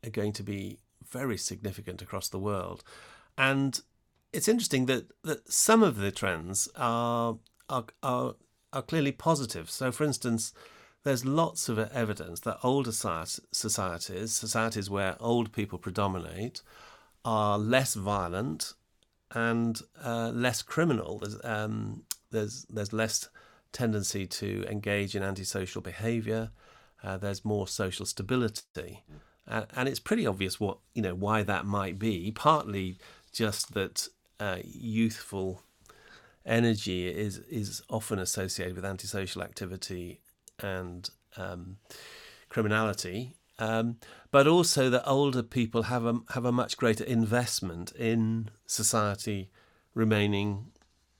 are 0.03 0.09
going 0.09 0.33
to 0.33 0.43
be 0.43 0.79
very 1.09 1.37
significant 1.37 2.01
across 2.01 2.29
the 2.29 2.39
world. 2.39 2.83
And 3.37 3.81
it's 4.33 4.47
interesting 4.47 4.85
that, 4.85 5.05
that 5.23 5.51
some 5.51 5.83
of 5.83 5.97
the 5.97 6.11
trends 6.11 6.69
are, 6.75 7.37
are, 7.69 7.85
are, 8.01 8.35
are 8.71 8.81
clearly 8.81 9.11
positive. 9.11 9.69
So, 9.69 9.91
for 9.91 10.03
instance, 10.03 10.53
there's 11.03 11.25
lots 11.25 11.67
of 11.67 11.79
evidence 11.79 12.41
that 12.41 12.59
older 12.63 12.91
societies, 12.91 14.33
societies 14.33 14.89
where 14.89 15.15
old 15.19 15.51
people 15.51 15.79
predominate, 15.79 16.61
are 17.25 17.57
less 17.57 17.93
violent 17.93 18.73
and 19.33 19.81
uh, 20.03 20.31
less 20.33 20.61
criminal. 20.61 21.19
There's, 21.19 21.37
um, 21.43 22.03
there's, 22.31 22.65
there's 22.69 22.93
less 22.93 23.29
tendency 23.71 24.27
to 24.27 24.65
engage 24.69 25.15
in 25.15 25.23
antisocial 25.23 25.81
behaviour. 25.81 26.51
Uh, 27.03 27.17
there's 27.17 27.43
more 27.43 27.67
social 27.67 28.05
stability. 28.05 29.03
And 29.51 29.89
it's 29.89 29.99
pretty 29.99 30.25
obvious 30.25 30.59
what 30.59 30.77
you 30.93 31.01
know 31.01 31.15
why 31.15 31.43
that 31.43 31.65
might 31.65 31.99
be. 31.99 32.31
Partly 32.31 32.97
just 33.31 33.73
that 33.73 34.07
uh, 34.39 34.59
youthful 34.63 35.61
energy 36.45 37.07
is 37.07 37.39
is 37.49 37.81
often 37.89 38.19
associated 38.19 38.75
with 38.75 38.85
antisocial 38.85 39.43
activity 39.43 40.19
and 40.59 41.09
um, 41.37 41.77
criminality, 42.49 43.35
um, 43.59 43.97
but 44.31 44.47
also 44.47 44.89
that 44.89 45.07
older 45.07 45.43
people 45.43 45.83
have 45.83 46.05
a 46.05 46.19
have 46.29 46.45
a 46.45 46.51
much 46.51 46.77
greater 46.77 47.03
investment 47.03 47.91
in 47.93 48.49
society 48.65 49.49
remaining 49.93 50.71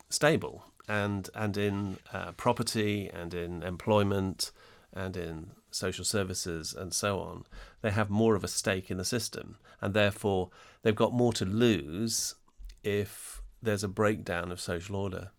stable 0.10 0.66
and 0.88 1.30
and 1.36 1.58
in 1.58 1.98
uh, 2.14 2.32
property 2.34 3.10
and 3.14 3.34
in 3.34 3.64
employment 3.64 4.52
and 4.94 5.16
in 5.16 5.52
social 5.72 6.06
services 6.06 6.74
and 6.74 6.94
so 6.94 7.20
on, 7.20 7.46
they 7.82 7.92
have 7.92 8.10
more 8.10 8.36
of 8.36 8.44
a 8.44 8.48
stake 8.48 8.92
in 8.92 8.98
the 8.98 9.06
system, 9.06 9.58
and 9.80 9.94
therefore 9.94 10.50
they've 10.82 10.96
got 10.96 11.14
more 11.14 11.34
to 11.34 11.46
lose 11.46 12.36
if 12.84 13.42
there's 13.62 13.84
a 13.84 13.88
breakdown 13.88 14.52
of 14.52 14.60
social 14.60 14.96
order. 14.96 15.32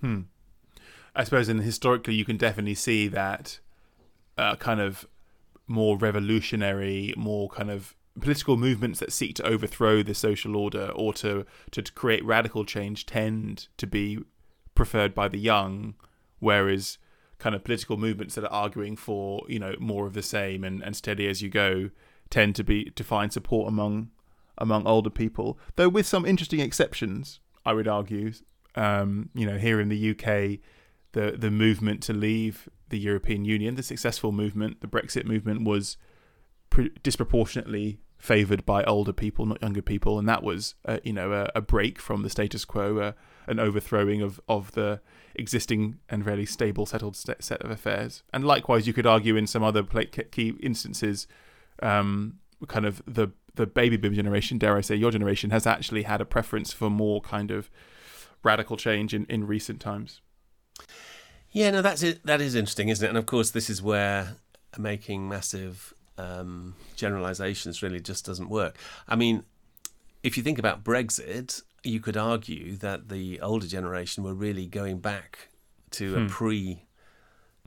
Hmm. 0.00 0.22
I 1.14 1.24
suppose, 1.24 1.48
and 1.48 1.62
historically, 1.62 2.14
you 2.14 2.24
can 2.24 2.36
definitely 2.36 2.74
see 2.74 3.08
that 3.08 3.58
uh, 4.36 4.56
kind 4.56 4.80
of 4.80 5.06
more 5.66 5.96
revolutionary, 5.96 7.14
more 7.16 7.48
kind 7.48 7.70
of 7.70 7.94
political 8.20 8.56
movements 8.56 9.00
that 9.00 9.12
seek 9.12 9.34
to 9.36 9.46
overthrow 9.46 10.02
the 10.02 10.14
social 10.14 10.56
order 10.56 10.90
or 10.94 11.12
to, 11.14 11.46
to, 11.70 11.82
to 11.82 11.92
create 11.92 12.24
radical 12.24 12.64
change 12.64 13.06
tend 13.06 13.68
to 13.76 13.86
be 13.86 14.18
preferred 14.74 15.14
by 15.14 15.28
the 15.28 15.38
young, 15.38 15.94
whereas 16.38 16.98
kind 17.38 17.54
of 17.54 17.64
political 17.64 17.96
movements 17.96 18.34
that 18.34 18.44
are 18.44 18.52
arguing 18.52 18.96
for 18.96 19.42
you 19.48 19.58
know 19.58 19.74
more 19.78 20.06
of 20.06 20.14
the 20.14 20.22
same 20.22 20.64
and, 20.64 20.82
and 20.82 20.96
steady 20.96 21.28
as 21.28 21.42
you 21.42 21.48
go 21.48 21.90
tend 22.30 22.54
to 22.56 22.64
be 22.64 22.86
to 22.90 23.04
find 23.04 23.32
support 23.32 23.68
among 23.68 24.10
among 24.58 24.86
older 24.86 25.10
people, 25.10 25.58
though 25.76 25.88
with 25.88 26.06
some 26.06 26.24
interesting 26.24 26.60
exceptions. 26.60 27.40
I 27.64 27.72
would 27.72 27.88
argue, 27.88 28.32
um, 28.74 29.30
you 29.34 29.44
know, 29.44 29.58
here 29.58 29.80
in 29.80 29.88
the 29.88 30.10
UK, 30.10 30.60
the 31.12 31.36
the 31.36 31.50
movement 31.50 32.02
to 32.04 32.12
leave 32.12 32.68
the 32.88 32.98
European 32.98 33.44
Union, 33.44 33.74
the 33.74 33.82
successful 33.82 34.32
movement, 34.32 34.80
the 34.80 34.86
Brexit 34.86 35.24
movement, 35.24 35.64
was 35.64 35.96
disproportionately 37.02 37.98
favoured 38.18 38.64
by 38.64 38.84
older 38.84 39.12
people, 39.12 39.46
not 39.46 39.60
younger 39.60 39.82
people, 39.82 40.18
and 40.18 40.28
that 40.28 40.42
was, 40.42 40.74
uh, 40.84 40.98
you 41.02 41.12
know, 41.12 41.32
a, 41.32 41.50
a, 41.54 41.60
break 41.60 41.98
from 41.98 42.22
the 42.22 42.30
status 42.30 42.64
quo, 42.64 43.12
an 43.46 43.58
overthrowing 43.58 44.22
of 44.22 44.40
of 44.48 44.72
the 44.72 45.00
existing 45.34 45.98
and 46.08 46.24
fairly 46.24 46.46
stable, 46.46 46.86
settled 46.86 47.16
st- 47.16 47.42
set 47.42 47.62
of 47.62 47.70
affairs. 47.70 48.22
And 48.32 48.44
likewise, 48.46 48.86
you 48.86 48.92
could 48.92 49.06
argue 49.06 49.36
in 49.36 49.46
some 49.46 49.62
other 49.62 49.82
key 49.82 50.54
instances, 50.60 51.26
um, 51.82 52.38
kind 52.66 52.86
of 52.86 53.02
the 53.06 53.28
the 53.54 53.66
baby 53.66 53.96
boom 53.96 54.14
generation, 54.14 54.58
dare 54.58 54.76
I 54.76 54.82
say, 54.82 54.96
your 54.96 55.10
generation, 55.10 55.50
has 55.50 55.66
actually 55.66 56.02
had 56.02 56.20
a 56.20 56.26
preference 56.26 56.72
for 56.72 56.90
more 56.90 57.20
kind 57.20 57.50
of 57.50 57.70
radical 58.42 58.76
change 58.76 59.14
in, 59.14 59.24
in 59.28 59.46
recent 59.46 59.80
times. 59.80 60.20
Yeah, 61.52 61.70
no, 61.70 61.82
that's 61.82 62.02
it. 62.02 62.24
That 62.24 62.40
is 62.40 62.54
interesting, 62.54 62.90
isn't 62.90 63.04
it? 63.04 63.08
And 63.08 63.18
of 63.18 63.26
course, 63.26 63.50
this 63.50 63.70
is 63.70 63.82
where 63.82 64.36
making 64.78 65.28
massive 65.28 65.94
um, 66.18 66.74
generalizations 66.96 67.82
really 67.82 68.00
just 68.00 68.26
doesn't 68.26 68.50
work. 68.50 68.76
I 69.08 69.16
mean, 69.16 69.44
if 70.22 70.36
you 70.36 70.42
think 70.42 70.58
about 70.58 70.84
Brexit, 70.84 71.62
you 71.86 72.00
could 72.00 72.16
argue 72.16 72.76
that 72.76 73.08
the 73.08 73.40
older 73.40 73.66
generation 73.66 74.24
were 74.24 74.34
really 74.34 74.66
going 74.66 74.98
back 74.98 75.48
to 75.92 76.14
hmm. 76.14 76.26
a 76.26 76.28
pre 76.28 76.82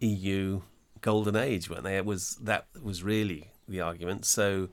EU 0.01 0.61
golden 1.01 1.35
age, 1.35 1.69
weren't 1.69 1.83
they? 1.83 1.97
It 1.97 2.05
was 2.05 2.35
that 2.41 2.67
was 2.81 3.03
really 3.03 3.51
the 3.67 3.81
argument. 3.81 4.25
So 4.25 4.69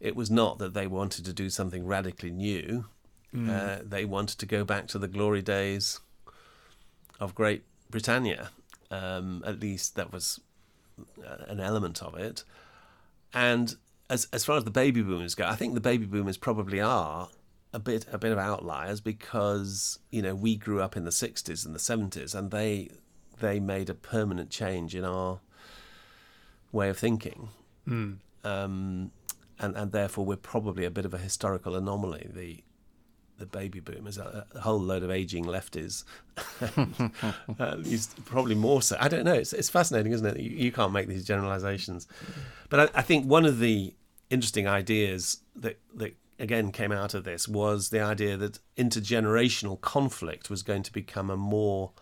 it 0.00 0.16
was 0.16 0.30
not 0.30 0.58
that 0.58 0.74
they 0.74 0.86
wanted 0.86 1.24
to 1.24 1.32
do 1.32 1.50
something 1.50 1.86
radically 1.86 2.30
new. 2.30 2.86
Mm. 3.34 3.50
Uh, 3.50 3.82
they 3.84 4.04
wanted 4.04 4.38
to 4.38 4.46
go 4.46 4.64
back 4.64 4.86
to 4.88 4.98
the 4.98 5.08
glory 5.08 5.42
days 5.42 6.00
of 7.20 7.34
Great 7.34 7.64
Britannia. 7.90 8.50
Um, 8.90 9.42
at 9.46 9.60
least 9.60 9.96
that 9.96 10.12
was 10.12 10.40
uh, 11.26 11.44
an 11.46 11.60
element 11.60 12.02
of 12.02 12.14
it. 12.14 12.44
And 13.34 13.76
as 14.08 14.28
as 14.32 14.44
far 14.44 14.56
as 14.56 14.64
the 14.64 14.70
baby 14.70 15.02
boomers 15.02 15.34
go, 15.34 15.46
I 15.46 15.56
think 15.56 15.74
the 15.74 15.80
baby 15.80 16.06
boomers 16.06 16.38
probably 16.38 16.80
are 16.80 17.28
a 17.72 17.78
bit 17.78 18.06
a 18.12 18.18
bit 18.18 18.32
of 18.32 18.38
outliers 18.38 19.00
because 19.00 19.98
you 20.10 20.22
know 20.22 20.34
we 20.34 20.56
grew 20.56 20.80
up 20.80 20.96
in 20.96 21.04
the 21.04 21.10
60s 21.10 21.66
and 21.66 21.74
the 21.74 21.78
70s 21.78 22.34
and 22.34 22.50
they 22.50 22.88
they 23.40 23.60
made 23.60 23.88
a 23.90 23.94
permanent 23.94 24.50
change 24.50 24.94
in 24.94 25.04
our 25.04 25.40
way 26.72 26.88
of 26.88 26.98
thinking. 26.98 27.48
Mm. 27.86 28.18
um, 28.44 29.10
and 29.58 29.76
and 29.76 29.92
therefore 29.92 30.24
we're 30.24 30.36
probably 30.36 30.84
a 30.84 30.90
bit 30.90 31.04
of 31.06 31.14
a 31.14 31.18
historical 31.18 31.74
anomaly 31.74 32.28
the 32.34 32.62
the 33.38 33.46
baby 33.46 33.80
boomers 33.80 34.18
a, 34.18 34.44
a 34.54 34.60
whole 34.60 34.80
load 34.80 35.02
of 35.02 35.10
aging 35.10 35.44
lefties. 35.44 36.04
Probably 38.24 38.54
more 38.56 38.82
so. 38.82 38.96
I 38.98 39.08
don't 39.08 39.24
know. 39.24 39.34
It's, 39.34 39.52
it's 39.52 39.68
fascinating 39.68 40.12
isn't 40.12 40.26
it? 40.26 40.40
You, 40.40 40.50
you 40.50 40.72
can't 40.72 40.92
make 40.92 41.06
these 41.06 41.24
generalizations. 41.24 42.08
But 42.68 42.80
I, 42.80 42.98
I 42.98 43.02
think 43.02 43.26
one 43.26 43.44
of 43.46 43.60
the 43.60 43.94
interesting 44.28 44.66
ideas 44.66 45.40
that 45.56 45.78
that 45.94 46.14
again 46.38 46.72
came 46.72 46.92
out 46.92 47.14
of 47.14 47.24
this 47.24 47.48
was 47.48 47.90
the 47.90 48.00
idea 48.00 48.36
that 48.36 48.58
intergenerational 48.76 49.80
conflict 49.80 50.50
was 50.50 50.62
going 50.62 50.82
to 50.84 50.92
become 50.92 51.30
a 51.30 51.36
more 51.36 51.92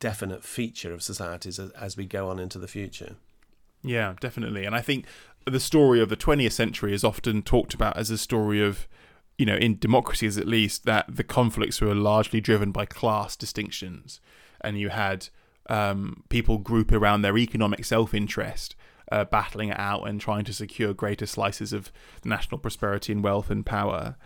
definite 0.00 0.42
feature 0.42 0.92
of 0.92 1.02
societies 1.02 1.58
as, 1.58 1.70
as 1.72 1.96
we 1.96 2.06
go 2.06 2.28
on 2.28 2.38
into 2.38 2.58
the 2.58 2.68
future. 2.68 3.16
Yeah, 3.82 4.14
definitely. 4.20 4.64
And 4.64 4.74
I 4.74 4.80
think 4.80 5.06
the 5.46 5.60
story 5.60 6.00
of 6.00 6.08
the 6.08 6.16
20th 6.16 6.52
century 6.52 6.92
is 6.92 7.04
often 7.04 7.42
talked 7.42 7.74
about 7.74 7.96
as 7.96 8.10
a 8.10 8.18
story 8.18 8.62
of, 8.62 8.88
you 9.38 9.46
know, 9.46 9.56
in 9.56 9.78
democracies 9.78 10.36
at 10.36 10.46
least, 10.46 10.84
that 10.84 11.06
the 11.08 11.24
conflicts 11.24 11.80
were 11.80 11.94
largely 11.94 12.40
driven 12.40 12.72
by 12.72 12.84
class 12.86 13.36
distinctions. 13.36 14.20
And 14.60 14.78
you 14.78 14.90
had 14.90 15.28
um, 15.68 16.24
people 16.28 16.58
group 16.58 16.92
around 16.92 17.22
their 17.22 17.38
economic 17.38 17.84
self 17.84 18.12
interest 18.12 18.74
uh, 19.10 19.24
battling 19.24 19.70
it 19.70 19.78
out 19.78 20.08
and 20.08 20.20
trying 20.20 20.44
to 20.44 20.52
secure 20.52 20.94
greater 20.94 21.26
slices 21.26 21.72
of 21.72 21.90
national 22.24 22.58
prosperity 22.58 23.12
and 23.12 23.24
wealth 23.24 23.50
and 23.50 23.66
power. 23.66 24.16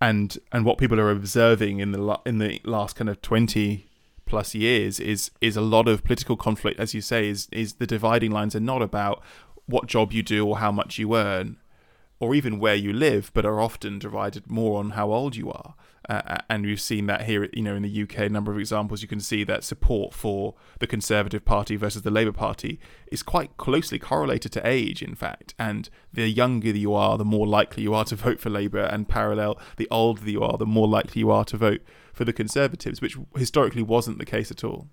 And 0.00 0.38
and 0.50 0.64
what 0.64 0.78
people 0.78 0.98
are 0.98 1.10
observing 1.10 1.80
in 1.80 1.92
the 1.92 2.18
in 2.24 2.38
the 2.38 2.60
last 2.64 2.96
kind 2.96 3.10
of 3.10 3.20
twenty 3.20 3.86
plus 4.24 4.54
years 4.54 4.98
is 5.00 5.30
is 5.40 5.56
a 5.56 5.60
lot 5.60 5.88
of 5.88 6.04
political 6.04 6.36
conflict, 6.36 6.80
as 6.80 6.94
you 6.94 7.00
say, 7.00 7.28
is 7.28 7.48
is 7.52 7.74
the 7.74 7.86
dividing 7.86 8.30
lines 8.30 8.56
are 8.56 8.60
not 8.60 8.80
about 8.80 9.22
what 9.66 9.86
job 9.86 10.12
you 10.12 10.22
do 10.22 10.46
or 10.46 10.58
how 10.58 10.72
much 10.72 10.98
you 10.98 11.14
earn, 11.14 11.58
or 12.18 12.34
even 12.34 12.58
where 12.58 12.74
you 12.74 12.92
live, 12.92 13.30
but 13.34 13.44
are 13.44 13.60
often 13.60 13.98
divided 13.98 14.50
more 14.50 14.78
on 14.78 14.90
how 14.90 15.12
old 15.12 15.36
you 15.36 15.50
are. 15.50 15.74
Uh, 16.08 16.38
and 16.48 16.64
we've 16.64 16.80
seen 16.80 17.06
that 17.06 17.22
here, 17.22 17.48
you 17.52 17.62
know, 17.62 17.76
in 17.76 17.82
the 17.82 18.02
UK, 18.02 18.18
a 18.20 18.28
number 18.28 18.50
of 18.50 18.58
examples. 18.58 19.02
You 19.02 19.08
can 19.08 19.20
see 19.20 19.44
that 19.44 19.62
support 19.62 20.14
for 20.14 20.54
the 20.78 20.86
Conservative 20.86 21.44
Party 21.44 21.76
versus 21.76 22.02
the 22.02 22.10
Labour 22.10 22.32
Party 22.32 22.80
is 23.12 23.22
quite 23.22 23.56
closely 23.58 23.98
correlated 23.98 24.50
to 24.52 24.66
age, 24.66 25.02
in 25.02 25.14
fact. 25.14 25.54
And 25.58 25.90
the 26.12 26.28
younger 26.28 26.70
you 26.70 26.94
are, 26.94 27.18
the 27.18 27.24
more 27.24 27.46
likely 27.46 27.82
you 27.82 27.94
are 27.94 28.04
to 28.06 28.16
vote 28.26 28.40
for 28.40 28.50
Labour, 28.50 28.80
and 28.80 29.08
parallel, 29.08 29.60
the 29.76 29.88
older 29.90 30.28
you 30.28 30.42
are, 30.42 30.56
the 30.56 30.66
more 30.66 30.88
likely 30.88 31.20
you 31.20 31.30
are 31.30 31.44
to 31.44 31.56
vote 31.56 31.82
for 32.12 32.24
the 32.24 32.32
Conservatives, 32.32 33.00
which 33.00 33.16
historically 33.36 33.82
wasn't 33.82 34.18
the 34.18 34.26
case 34.26 34.50
at 34.50 34.64
all. 34.64 34.88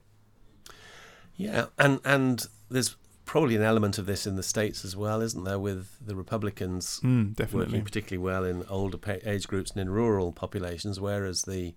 Yeah, 1.36 1.68
and 1.78 2.00
and 2.04 2.46
there's 2.70 2.96
probably 3.28 3.56
an 3.56 3.62
element 3.62 4.00
of 4.00 4.08
this 4.08 4.26
in 4.26 4.38
the 4.38 4.42
states 4.42 4.84
as 4.84 4.96
well, 4.96 5.22
isn't 5.22 5.44
there? 5.44 5.60
With 5.60 5.90
the 6.04 6.16
Republicans 6.16 7.00
mm, 7.04 7.54
working 7.54 7.84
particularly 7.84 8.24
well 8.24 8.44
in 8.44 8.66
older 8.70 8.98
age 9.26 9.48
groups 9.48 9.70
and 9.72 9.82
in 9.82 9.90
rural 9.90 10.32
populations, 10.32 11.00
whereas 11.00 11.44
the 11.44 11.76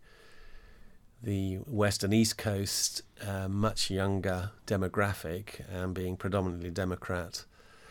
the 1.23 1.59
west 1.67 2.03
and 2.03 2.15
east 2.15 2.39
coast, 2.39 3.03
uh, 3.27 3.47
much 3.47 3.91
younger 3.91 4.53
demographic 4.67 5.61
and 5.71 5.93
being 5.93 6.17
predominantly 6.17 6.71
Democrat. 6.71 7.45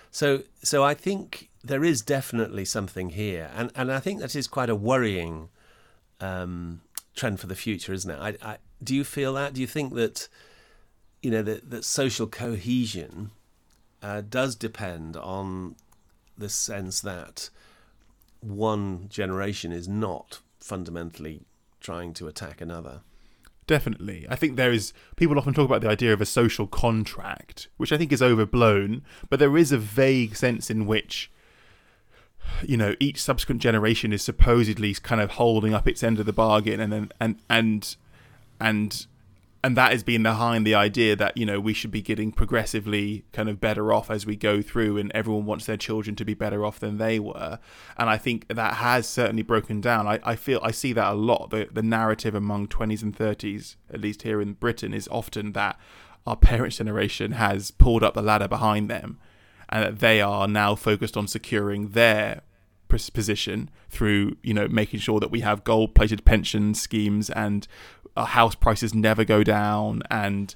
So, 0.10 0.41
so 0.63 0.84
I 0.84 0.95
think 0.95 1.50
there 1.63 1.84
is 1.84 2.02
definitely 2.02 2.65
something 2.65 3.10
here, 3.10 3.52
and 3.56 3.72
and 3.76 3.91
I 3.91 4.00
think 4.00 4.22
that 4.22 4.36
is 4.36 4.48
quite 4.48 4.69
a 4.69 4.76
worrying 4.76 5.50
um, 6.19 6.82
trend 7.15 7.39
for 7.39 7.48
the 7.48 7.56
future, 7.56 7.93
isn't 7.93 8.10
it? 8.10 8.19
I, 8.19 8.52
I, 8.54 8.58
do 8.84 8.95
you 8.95 9.04
feel 9.04 9.34
that? 9.34 9.54
Do 9.54 9.62
you 9.62 9.67
think 9.67 9.93
that 9.93 10.28
you 11.22 11.30
know 11.30 11.43
that, 11.43 11.69
that 11.69 11.84
social 11.84 12.26
cohesion 12.26 13.32
uh, 14.02 14.22
does 14.22 14.56
depend 14.56 15.16
on 15.18 15.76
the 16.38 16.50
sense 16.50 17.02
that 17.02 17.50
one 18.42 19.08
generation 19.10 19.72
is 19.72 19.88
not 19.88 20.40
fundamentally 20.60 21.42
trying 21.80 22.14
to 22.14 22.28
attack 22.28 22.62
another. 22.62 23.02
Definitely. 23.68 24.26
I 24.30 24.36
think 24.36 24.56
there 24.56 24.72
is, 24.72 24.94
people 25.16 25.38
often 25.38 25.54
talk 25.54 25.66
about 25.66 25.82
the 25.82 25.90
idea 25.90 26.12
of 26.12 26.22
a 26.22 26.26
social 26.26 26.66
contract, 26.66 27.68
which 27.78 27.92
I 27.92 27.98
think 27.98 28.12
is 28.12 28.22
overblown, 28.22 29.04
but 29.30 29.40
there 29.40 29.56
is 29.58 29.72
a 29.72 29.78
vague 29.78 30.36
sense 30.36 30.72
in 30.72 30.88
which, 30.88 31.30
you 32.64 32.78
know, 32.78 32.96
each 33.00 33.22
subsequent 33.22 33.62
generation 33.62 34.12
is 34.12 34.24
supposedly 34.24 34.94
kind 34.96 35.22
of 35.22 35.32
holding 35.32 35.74
up 35.74 35.88
its 35.88 36.02
end 36.02 36.20
of 36.20 36.26
the 36.26 36.34
bargain 36.34 36.80
and, 36.80 36.94
and, 36.94 37.14
and, 37.20 37.36
and, 37.48 37.96
and 38.60 39.06
and 39.63 39.76
that 39.76 39.91
has 39.91 40.04
been 40.04 40.24
behind 40.24 40.65
the 40.65 40.76
idea 40.76 41.15
that 41.15 41.36
you 41.36 41.45
know 41.45 41.60
we 41.60 41.74
should 41.74 41.91
be 41.91 42.02
getting 42.02 42.32
progressively 42.32 43.26
kind 43.34 43.50
of 43.50 43.60
better 43.60 43.91
off 43.91 44.10
as 44.10 44.26
we 44.26 44.36
go 44.36 44.62
through 44.62 44.98
and 44.98 45.12
everyone 45.13 45.45
wants 45.45 45.65
their 45.65 45.78
children 45.78 46.15
to 46.15 46.26
be 46.26 46.34
better 46.34 46.65
off 46.65 46.80
than 46.80 46.98
they 46.98 47.19
were. 47.19 47.60
And 47.98 48.10
i 48.10 48.17
think 48.17 48.48
that 48.48 48.76
has 48.76 49.08
certainly 49.08 49.43
broken 49.43 49.82
down. 49.82 50.08
I, 50.08 50.19
I 50.24 50.36
feel 50.36 50.60
i 50.63 50.72
see 50.72 50.93
that 50.93 51.12
a 51.12 51.15
lot. 51.15 51.50
The, 51.50 51.67
the 51.72 51.84
narrative 51.84 52.36
among 52.36 52.67
20s 52.67 53.04
and 53.04 53.15
30s 53.15 53.76
at 53.93 54.02
least 54.02 54.22
here 54.22 54.41
in 54.41 54.54
britain 54.54 54.93
is 54.93 55.08
often 55.10 55.54
that 55.54 55.78
our 56.26 56.38
parents 56.38 56.78
generation 56.78 57.34
has 57.34 57.72
pulled 57.72 58.04
up 58.04 58.13
the 58.13 58.22
ladder 58.22 58.48
behind 58.48 58.89
them 58.89 59.19
and 59.69 59.84
that 59.84 60.00
they 60.00 60.22
are 60.22 60.48
now 60.48 60.76
focused 60.76 61.17
on 61.17 61.28
securing 61.28 61.89
their 61.89 62.41
position 62.88 63.69
through 63.89 64.36
you 64.41 64.54
know 64.54 64.67
making 64.67 65.00
sure 65.00 65.19
that 65.19 65.30
we 65.30 65.41
have 65.41 65.63
gold 65.63 65.93
plated 65.93 66.26
pension 66.26 66.74
schemes 66.74 67.30
and 67.30 67.67
uh, 68.19 68.25
house 68.25 68.53
prices 68.55 68.93
never 68.93 69.23
go 69.23 69.43
down 69.43 70.03
and 70.12 70.53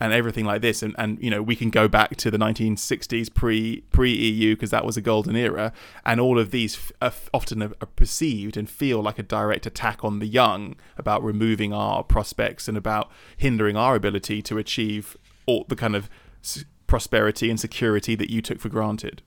and 0.00 0.12
everything 0.12 0.44
like 0.44 0.60
this. 0.60 0.82
And 0.82 0.94
and 0.98 1.22
you 1.22 1.30
know 1.30 1.40
we 1.42 1.54
can 1.54 1.70
go 1.70 1.86
back 1.86 2.16
to 2.16 2.30
the 2.30 2.38
1960s 2.38 3.32
pre 3.32 3.82
pre 3.92 4.12
EU 4.12 4.56
because 4.56 4.70
that 4.70 4.84
was 4.84 4.96
a 4.96 5.00
golden 5.00 5.36
era. 5.36 5.72
And 6.04 6.20
all 6.20 6.38
of 6.38 6.50
these 6.50 6.92
f- 7.00 7.30
often 7.32 7.62
are, 7.62 7.72
are 7.80 7.86
perceived 7.86 8.56
and 8.56 8.68
feel 8.68 9.00
like 9.00 9.18
a 9.18 9.22
direct 9.22 9.64
attack 9.64 10.04
on 10.04 10.18
the 10.18 10.26
young 10.26 10.74
about 10.98 11.22
removing 11.22 11.72
our 11.72 12.02
prospects 12.02 12.66
and 12.66 12.76
about 12.76 13.10
hindering 13.36 13.76
our 13.76 13.94
ability 13.94 14.42
to 14.42 14.58
achieve 14.58 15.16
all 15.46 15.64
the 15.68 15.76
kind 15.76 15.94
of 15.94 16.10
s- 16.42 16.64
prosperity 16.88 17.48
and 17.48 17.60
security 17.60 18.16
that 18.16 18.30
you 18.30 18.42
took 18.42 18.58
for 18.58 18.68
granted. 18.68 19.22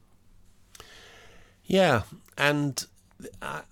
Yeah. 1.63 2.03
And 2.37 2.85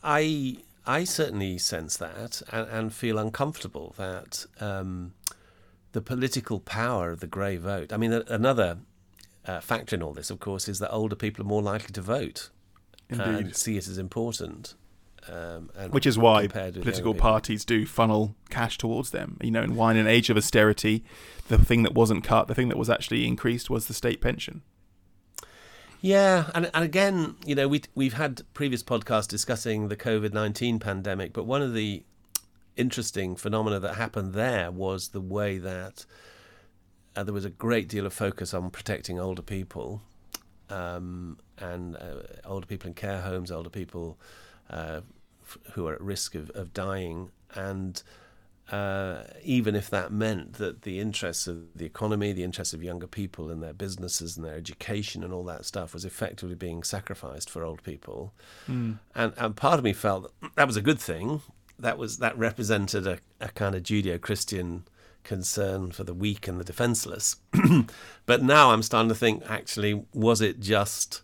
I 0.04 0.58
I 0.88 1.04
certainly 1.04 1.58
sense 1.58 1.98
that 1.98 2.42
and, 2.52 2.68
and 2.70 2.94
feel 2.94 3.18
uncomfortable 3.18 3.94
that 3.98 4.46
um, 4.60 5.14
the 5.94 6.02
political 6.02 6.60
power 6.60 7.12
of 7.12 7.20
the 7.20 7.28
grey 7.28 7.58
vote. 7.58 7.92
I 7.92 7.98
mean, 7.98 8.12
another 8.12 8.80
uh, 9.46 9.60
factor 9.62 9.96
in 9.96 10.04
all 10.04 10.14
this, 10.14 10.30
of 10.30 10.40
course, 10.40 10.68
is 10.68 10.80
that 10.80 10.92
older 10.92 11.16
people 11.16 11.44
are 11.44 11.48
more 11.48 11.62
likely 11.62 11.94
to 11.94 12.02
vote 12.02 12.50
and 13.10 13.56
see 13.56 13.78
it 13.78 13.88
as 13.88 13.98
important. 13.98 14.76
Um, 15.28 15.72
Which 15.90 16.06
is 16.06 16.20
why 16.20 16.48
political 16.48 17.16
parties 17.16 17.66
do 17.66 17.86
funnel 17.88 18.36
cash 18.50 18.78
towards 18.78 19.10
them. 19.10 19.38
You 19.42 19.52
know, 19.52 19.64
and 19.64 19.76
why 19.76 19.92
in 19.92 19.98
an 19.98 20.06
age 20.08 20.30
of 20.30 20.38
austerity, 20.38 21.04
the 21.48 21.58
thing 21.58 21.82
that 21.84 21.96
wasn't 21.96 22.24
cut, 22.24 22.48
the 22.48 22.54
thing 22.54 22.70
that 22.70 22.78
was 22.78 22.92
actually 22.92 23.26
increased 23.26 23.70
was 23.70 23.88
the 23.88 23.94
state 23.96 24.22
pension. 24.22 24.62
Yeah, 26.06 26.52
and 26.54 26.70
and 26.72 26.84
again, 26.84 27.36
you 27.48 27.56
know, 27.56 27.68
we 27.68 27.82
we've 27.96 28.14
had 28.14 28.44
previous 28.54 28.84
podcasts 28.84 29.28
discussing 29.28 29.88
the 29.88 29.96
COVID 29.96 30.34
nineteen 30.34 30.78
pandemic, 30.78 31.34
but 31.34 31.48
one 31.48 31.64
of 31.64 31.74
the 31.74 32.04
interesting 32.78 33.36
phenomena 33.36 33.80
that 33.80 33.96
happened 33.96 34.34
there 34.34 34.70
was 34.70 35.08
the 35.08 35.20
way 35.20 35.58
that 35.58 36.06
uh, 37.16 37.24
there 37.24 37.34
was 37.34 37.44
a 37.44 37.50
great 37.50 37.90
deal 37.90 38.06
of 38.06 38.14
focus 38.14 38.54
on 38.54 38.70
protecting 38.70 39.20
older 39.20 39.42
people 39.42 40.04
um, 40.70 41.40
and 41.58 41.96
uh, 41.96 42.18
older 42.46 42.68
people 42.68 42.88
in 42.88 42.94
care 42.94 43.22
homes, 43.22 43.50
older 43.50 43.72
people 43.72 44.20
uh, 44.70 45.02
f- 45.42 45.58
who 45.72 45.88
are 45.88 45.96
at 45.96 46.02
risk 46.02 46.36
of, 46.36 46.52
of 46.52 46.72
dying, 46.72 47.32
and 47.56 48.04
uh, 48.72 49.24
even 49.44 49.76
if 49.76 49.90
that 49.90 50.12
meant 50.12 50.54
that 50.54 50.82
the 50.82 51.00
interests 51.00 51.46
of 51.48 51.78
the 51.78 51.86
economy, 51.86 52.32
the 52.32 52.44
interests 52.44 52.74
of 52.74 52.84
younger 52.84 53.06
people 53.06 53.52
and 53.52 53.62
their 53.62 53.74
businesses 53.74 54.36
and 54.36 54.46
their 54.46 54.56
education 54.56 55.24
and 55.24 55.32
all 55.32 55.44
that 55.44 55.66
stuff 55.66 55.94
was 55.94 56.04
effectively 56.04 56.56
being 56.56 56.82
sacrificed 56.82 57.50
for 57.50 57.64
old 57.64 57.84
people. 57.84 58.34
Mm. 58.68 59.00
And, 59.14 59.34
and 59.38 59.56
part 59.56 59.78
of 59.78 59.84
me 59.84 59.94
felt 59.94 60.32
that, 60.42 60.56
that 60.56 60.68
was 60.68 60.78
a 60.78 60.82
good 60.82 61.00
thing. 61.00 61.42
That 61.78 61.98
was 61.98 62.18
that 62.20 62.38
represented 62.38 63.06
a, 63.06 63.20
a 63.40 63.50
kind 63.50 63.76
of 63.76 63.84
Judeo-Christian 63.84 64.86
concern 65.24 65.92
for 65.92 66.04
the 66.04 66.14
weak 66.14 66.48
and 66.48 66.60
the 66.60 66.64
defenseless. 66.64 67.36
but 68.26 68.42
now 68.42 68.72
I'm 68.72 68.82
starting 68.82 69.10
to 69.10 69.16
think, 69.16 69.44
actually, 69.48 70.06
was 70.14 70.42
it 70.42 70.60
just 70.60 71.22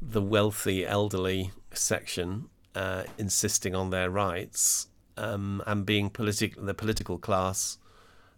the 0.00 0.22
wealthy 0.22 0.86
elderly 0.86 1.50
section 1.72 2.48
uh, 2.74 3.04
insisting 3.18 3.74
on 3.74 3.90
their 3.90 4.08
rights 4.08 4.86
um, 5.20 5.62
and 5.66 5.84
being 5.84 6.10
politic, 6.10 6.54
the 6.56 6.74
political 6.74 7.18
class 7.18 7.78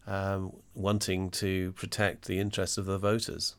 um, 0.06 0.52
wanting 0.74 1.30
to 1.30 1.72
protect 1.72 2.26
the 2.26 2.38
interests 2.38 2.76
of 2.76 2.86
the 2.86 2.98
voters. 2.98 3.56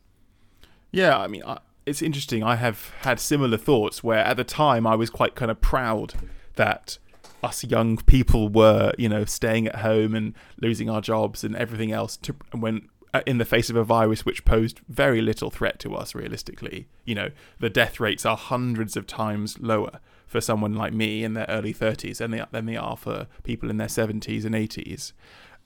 Yeah, 0.91 1.17
I 1.17 1.27
mean, 1.27 1.43
I, 1.45 1.59
it's 1.85 2.01
interesting. 2.01 2.43
I 2.43 2.57
have 2.57 2.91
had 3.01 3.19
similar 3.19 3.57
thoughts 3.57 4.03
where 4.03 4.19
at 4.19 4.37
the 4.37 4.43
time 4.43 4.85
I 4.85 4.95
was 4.95 5.09
quite 5.09 5.35
kind 5.35 5.49
of 5.49 5.61
proud 5.61 6.13
that 6.55 6.97
us 7.41 7.63
young 7.63 7.97
people 7.97 8.49
were, 8.49 8.93
you 8.97 9.09
know, 9.09 9.25
staying 9.25 9.67
at 9.67 9.77
home 9.77 10.13
and 10.13 10.33
losing 10.61 10.89
our 10.89 11.01
jobs 11.01 11.43
and 11.43 11.55
everything 11.55 11.91
else 11.91 12.17
to 12.17 12.35
when 12.51 12.89
uh, 13.13 13.21
in 13.25 13.37
the 13.37 13.45
face 13.45 13.69
of 13.69 13.75
a 13.75 13.83
virus 13.83 14.25
which 14.25 14.45
posed 14.45 14.79
very 14.87 15.21
little 15.21 15.49
threat 15.49 15.79
to 15.79 15.95
us 15.95 16.15
realistically. 16.15 16.87
You 17.05 17.15
know, 17.15 17.29
the 17.59 17.69
death 17.69 17.99
rates 17.99 18.25
are 18.25 18.37
hundreds 18.37 18.95
of 18.95 19.07
times 19.07 19.59
lower 19.59 19.99
for 20.33 20.41
someone 20.41 20.73
like 20.73 20.93
me 20.93 21.23
in 21.23 21.33
their 21.33 21.45
early 21.47 21.73
30s 21.73 22.17
than 22.17 22.31
they, 22.31 22.43
than 22.51 22.65
they 22.65 22.75
are 22.75 22.97
for 22.97 23.27
people 23.43 23.69
in 23.69 23.77
their 23.77 23.87
70s 23.87 24.43
and 24.43 24.55
80s. 24.55 25.13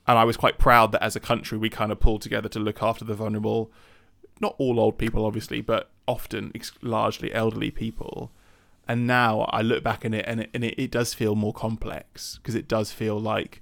And 0.05 0.19
I 0.19 0.25
was 0.25 0.35
quite 0.35 0.57
proud 0.57 0.91
that 0.91 1.01
as 1.01 1.15
a 1.15 1.21
country 1.21 1.57
we 1.57 1.69
kind 1.69 1.89
of 1.89 2.01
pulled 2.01 2.21
together 2.21 2.49
to 2.49 2.59
look 2.59 2.83
after 2.83 3.05
the 3.05 3.13
vulnerable. 3.13 3.71
Not 4.41 4.55
all 4.57 4.77
old 4.79 4.97
people, 4.97 5.25
obviously, 5.25 5.61
but 5.61 5.89
often 6.05 6.51
largely 6.81 7.33
elderly 7.33 7.71
people. 7.71 8.31
And 8.89 9.07
now 9.07 9.41
I 9.53 9.61
look 9.61 9.83
back 9.83 10.03
in 10.03 10.13
it, 10.13 10.25
and 10.27 10.41
it, 10.41 10.49
and 10.53 10.63
it, 10.65 10.75
it 10.77 10.91
does 10.91 11.13
feel 11.13 11.35
more 11.35 11.53
complex 11.53 12.37
because 12.37 12.55
it 12.55 12.67
does 12.67 12.91
feel 12.91 13.19
like 13.19 13.61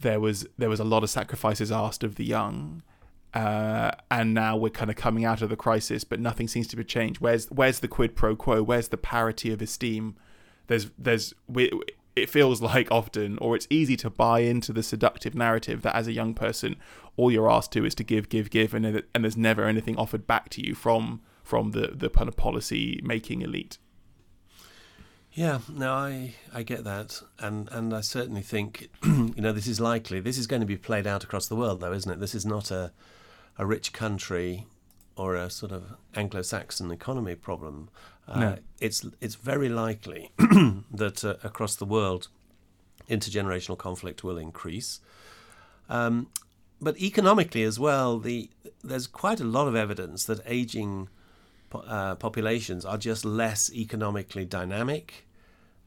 there 0.00 0.20
was 0.20 0.46
there 0.58 0.68
was 0.70 0.80
a 0.80 0.84
lot 0.84 1.02
of 1.02 1.10
sacrifices 1.10 1.70
asked 1.70 2.02
of 2.02 2.16
the 2.16 2.24
young, 2.24 2.82
uh, 3.34 3.90
and 4.12 4.32
now 4.32 4.56
we're 4.56 4.70
kind 4.70 4.90
of 4.90 4.96
coming 4.96 5.24
out 5.24 5.42
of 5.42 5.50
the 5.50 5.56
crisis, 5.56 6.04
but 6.04 6.20
nothing 6.20 6.46
seems 6.46 6.68
to 6.68 6.76
be 6.76 6.84
changed. 6.84 7.20
Where's 7.20 7.46
where's 7.46 7.80
the 7.80 7.88
quid 7.88 8.14
pro 8.14 8.36
quo? 8.36 8.62
Where's 8.62 8.88
the 8.88 8.96
parity 8.96 9.52
of 9.52 9.60
esteem? 9.60 10.16
There's 10.68 10.90
there's 10.96 11.34
we, 11.48 11.70
it 12.14 12.30
feels 12.30 12.62
like 12.62 12.90
often, 12.92 13.38
or 13.38 13.56
it's 13.56 13.66
easy 13.70 13.96
to 13.98 14.10
buy 14.10 14.40
into 14.40 14.72
the 14.72 14.84
seductive 14.84 15.34
narrative 15.34 15.82
that 15.82 15.96
as 15.96 16.06
a 16.06 16.12
young 16.12 16.34
person, 16.34 16.76
all 17.16 17.30
you're 17.30 17.50
asked 17.50 17.72
to 17.72 17.84
is 17.84 17.94
to 17.96 18.04
give, 18.04 18.28
give, 18.28 18.50
give, 18.50 18.72
and 18.72 18.86
and 18.86 19.24
there's 19.24 19.36
never 19.36 19.64
anything 19.64 19.96
offered 19.96 20.26
back 20.26 20.48
to 20.50 20.64
you 20.64 20.74
from 20.74 21.20
from 21.42 21.72
the 21.72 21.88
the 21.88 22.08
kind 22.08 22.28
of 22.28 22.36
policy 22.36 23.00
making 23.02 23.42
elite. 23.42 23.78
Yeah, 25.32 25.58
no, 25.68 25.92
I 25.92 26.34
I 26.52 26.62
get 26.62 26.84
that, 26.84 27.20
and 27.40 27.68
and 27.72 27.92
I 27.92 28.00
certainly 28.00 28.42
think, 28.42 28.90
you 29.04 29.34
know, 29.38 29.50
this 29.50 29.66
is 29.66 29.80
likely. 29.80 30.20
This 30.20 30.38
is 30.38 30.46
going 30.46 30.60
to 30.60 30.66
be 30.66 30.76
played 30.76 31.08
out 31.08 31.24
across 31.24 31.48
the 31.48 31.56
world, 31.56 31.80
though, 31.80 31.92
isn't 31.92 32.12
it? 32.12 32.20
This 32.20 32.36
is 32.36 32.46
not 32.46 32.70
a 32.70 32.92
a 33.58 33.66
rich 33.66 33.92
country 33.92 34.66
or 35.16 35.36
a 35.36 35.48
sort 35.48 35.72
of 35.72 35.94
Anglo-Saxon 36.14 36.90
economy 36.90 37.34
problem. 37.34 37.88
Uh, 38.26 38.40
no. 38.40 38.58
It's 38.80 39.06
it's 39.20 39.34
very 39.34 39.68
likely 39.68 40.32
that 40.38 41.24
uh, 41.24 41.36
across 41.44 41.76
the 41.76 41.84
world, 41.84 42.28
intergenerational 43.08 43.78
conflict 43.78 44.24
will 44.24 44.38
increase. 44.38 45.00
Um, 45.88 46.28
but 46.80 46.98
economically 47.00 47.62
as 47.62 47.78
well, 47.78 48.18
the 48.18 48.50
there's 48.82 49.06
quite 49.06 49.40
a 49.40 49.44
lot 49.44 49.68
of 49.68 49.76
evidence 49.76 50.24
that 50.24 50.40
aging 50.46 51.08
uh, 51.72 52.14
populations 52.16 52.84
are 52.84 52.98
just 52.98 53.24
less 53.24 53.72
economically 53.72 54.44
dynamic. 54.44 55.26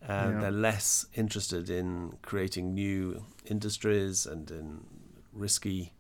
Uh, 0.07 0.29
yeah. 0.31 0.39
They're 0.41 0.51
less 0.51 1.07
interested 1.15 1.69
in 1.69 2.17
creating 2.21 2.73
new 2.73 3.25
industries 3.45 4.25
and 4.25 4.49
in 4.51 4.83
risky 5.33 5.91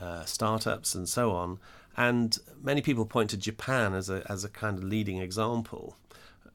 uh, 0.00 0.24
startups 0.24 0.94
and 0.94 1.08
so 1.08 1.32
on. 1.32 1.58
And 1.96 2.38
many 2.62 2.80
people 2.80 3.04
point 3.04 3.30
to 3.30 3.36
Japan 3.36 3.94
as 3.94 4.08
a 4.08 4.24
as 4.28 4.44
a 4.44 4.48
kind 4.48 4.78
of 4.78 4.84
leading 4.84 5.18
example 5.18 5.96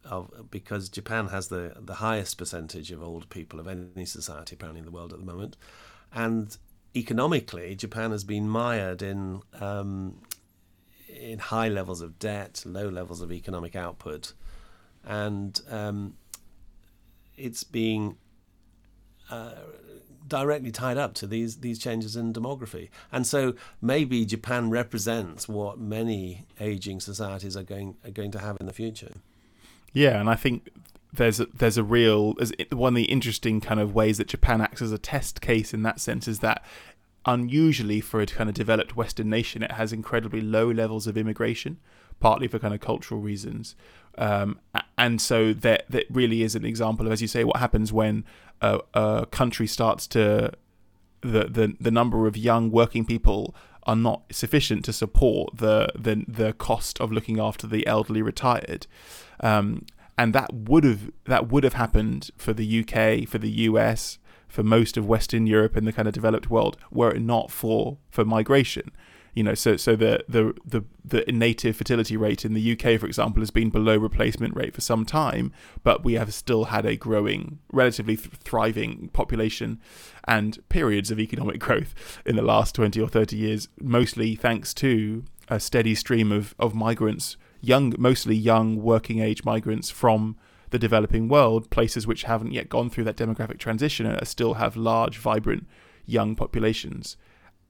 of 0.03 0.49
because 0.49 0.89
Japan 0.89 1.27
has 1.27 1.49
the 1.49 1.73
the 1.79 1.95
highest 1.95 2.37
percentage 2.37 2.91
of 2.91 3.03
old 3.03 3.29
people 3.29 3.59
of 3.59 3.67
any 3.67 4.05
society 4.05 4.55
apparently 4.55 4.79
in 4.79 4.85
the 4.85 4.91
world 4.91 5.13
at 5.13 5.19
the 5.19 5.25
moment, 5.25 5.57
and 6.13 6.57
economically 6.95 7.75
Japan 7.75 8.11
has 8.11 8.23
been 8.23 8.47
mired 8.47 9.01
in 9.01 9.41
um, 9.59 10.21
in 11.09 11.39
high 11.39 11.69
levels 11.69 12.01
of 12.01 12.17
debt, 12.19 12.63
low 12.65 12.89
levels 12.89 13.21
of 13.21 13.31
economic 13.31 13.75
output, 13.75 14.33
and 15.03 15.61
um, 15.69 16.15
it's 17.35 17.63
being 17.63 18.17
uh, 19.29 19.53
directly 20.27 20.71
tied 20.71 20.97
up 20.97 21.13
to 21.15 21.27
these 21.27 21.57
these 21.57 21.79
changes 21.79 22.15
in 22.15 22.33
demography. 22.33 22.89
And 23.11 23.25
so 23.25 23.53
maybe 23.81 24.25
Japan 24.25 24.69
represents 24.69 25.47
what 25.47 25.79
many 25.79 26.45
aging 26.59 26.99
societies 26.99 27.55
are 27.55 27.63
going 27.63 27.97
are 28.03 28.11
going 28.11 28.31
to 28.31 28.39
have 28.39 28.57
in 28.59 28.65
the 28.65 28.73
future. 28.73 29.13
Yeah, 29.93 30.19
and 30.19 30.29
I 30.29 30.35
think 30.35 30.69
there's 31.13 31.39
a, 31.39 31.45
there's 31.47 31.77
a 31.77 31.83
real 31.83 32.35
one 32.71 32.93
of 32.93 32.97
the 32.97 33.05
interesting 33.05 33.61
kind 33.61 33.79
of 33.79 33.95
ways 33.95 34.17
that 34.17 34.27
Japan 34.27 34.61
acts 34.61 34.81
as 34.81 34.91
a 34.91 34.97
test 34.97 35.41
case 35.41 35.73
in 35.73 35.83
that 35.83 35.99
sense 35.99 36.27
is 36.27 36.39
that 36.39 36.63
unusually 37.25 38.01
for 38.01 38.21
a 38.21 38.25
kind 38.25 38.49
of 38.49 38.55
developed 38.55 38.95
Western 38.95 39.29
nation, 39.29 39.63
it 39.63 39.71
has 39.71 39.91
incredibly 39.91 40.41
low 40.41 40.69
levels 40.69 41.07
of 41.07 41.17
immigration, 41.17 41.77
partly 42.19 42.47
for 42.47 42.59
kind 42.59 42.73
of 42.73 42.79
cultural 42.79 43.19
reasons. 43.19 43.75
Um, 44.17 44.59
and 44.97 45.19
so 45.19 45.53
that 45.53 45.85
that 45.89 46.05
really 46.09 46.43
is 46.43 46.55
an 46.55 46.65
example 46.65 47.05
of, 47.05 47.11
as 47.11 47.21
you 47.21 47.27
say, 47.27 47.43
what 47.43 47.57
happens 47.57 47.91
when 47.91 48.23
a, 48.61 48.79
a 48.93 49.25
country 49.27 49.67
starts 49.67 50.07
to 50.07 50.51
the, 51.21 51.45
the 51.45 51.75
the 51.79 51.91
number 51.91 52.27
of 52.27 52.37
young 52.37 52.71
working 52.71 53.05
people 53.05 53.55
are 53.83 53.95
not 53.95 54.23
sufficient 54.31 54.85
to 54.85 54.93
support 54.93 55.57
the 55.57 55.89
the 55.95 56.23
the 56.27 56.53
cost 56.53 56.99
of 56.99 57.11
looking 57.11 57.39
after 57.39 57.67
the 57.67 57.85
elderly 57.87 58.21
retired. 58.21 58.87
Um, 59.39 59.85
and 60.17 60.33
that 60.33 60.53
would 60.53 60.83
have 60.83 61.11
that 61.25 61.49
would 61.49 61.63
have 61.63 61.73
happened 61.73 62.31
for 62.37 62.53
the 62.53 62.79
UK, 62.79 63.27
for 63.27 63.37
the 63.37 63.49
US, 63.49 64.17
for 64.47 64.63
most 64.63 64.97
of 64.97 65.05
Western 65.05 65.45
Europe 65.45 65.75
and 65.75 65.85
the 65.85 65.93
kind 65.93 66.07
of 66.07 66.13
developed 66.13 66.49
world, 66.49 66.77
were 66.91 67.11
it 67.11 67.21
not 67.21 67.51
for 67.51 67.97
for 68.09 68.23
migration. 68.23 68.91
You 69.35 69.43
know, 69.43 69.53
so 69.53 69.75
so 69.75 69.97
the 69.97 70.23
the 70.29 70.53
the 70.65 70.83
the 71.03 71.31
native 71.31 71.75
fertility 71.75 72.15
rate 72.15 72.45
in 72.45 72.53
the 72.53 72.71
UK, 72.71 72.97
for 72.99 73.05
example, 73.05 73.41
has 73.41 73.51
been 73.51 73.69
below 73.69 73.97
replacement 73.97 74.55
rate 74.55 74.73
for 74.73 74.79
some 74.79 75.05
time, 75.05 75.51
but 75.83 76.05
we 76.05 76.13
have 76.13 76.33
still 76.33 76.65
had 76.65 76.85
a 76.85 76.95
growing, 76.95 77.59
relatively 77.71 78.15
th- 78.15 78.29
thriving 78.35 79.09
population 79.11 79.81
and 80.25 80.57
periods 80.69 81.11
of 81.11 81.19
economic 81.19 81.59
growth 81.67 81.93
in 82.25 82.37
the 82.37 82.41
last 82.41 82.75
twenty 82.75 83.01
or 83.01 83.09
thirty 83.09 83.35
years, 83.35 83.67
mostly 83.79 84.35
thanks 84.35 84.73
to 84.75 85.25
a 85.49 85.59
steady 85.59 85.95
stream 85.95 86.31
of 86.31 86.55
of 86.57 86.73
migrants, 86.73 87.35
young, 87.59 87.93
mostly 87.97 88.35
young 88.37 88.81
working 88.81 89.19
age 89.19 89.43
migrants 89.43 89.89
from 89.89 90.37
the 90.69 90.79
developing 90.79 91.27
world, 91.27 91.69
places 91.69 92.07
which 92.07 92.23
haven't 92.23 92.53
yet 92.53 92.69
gone 92.69 92.89
through 92.89 93.03
that 93.03 93.17
demographic 93.17 93.57
transition 93.59 94.05
and 94.05 94.27
still 94.27 94.55
have 94.55 94.77
large, 94.77 95.17
vibrant 95.17 95.67
young 96.05 96.35
populations. 96.35 97.17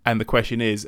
And 0.06 0.21
the 0.21 0.25
question 0.25 0.62
is, 0.62 0.88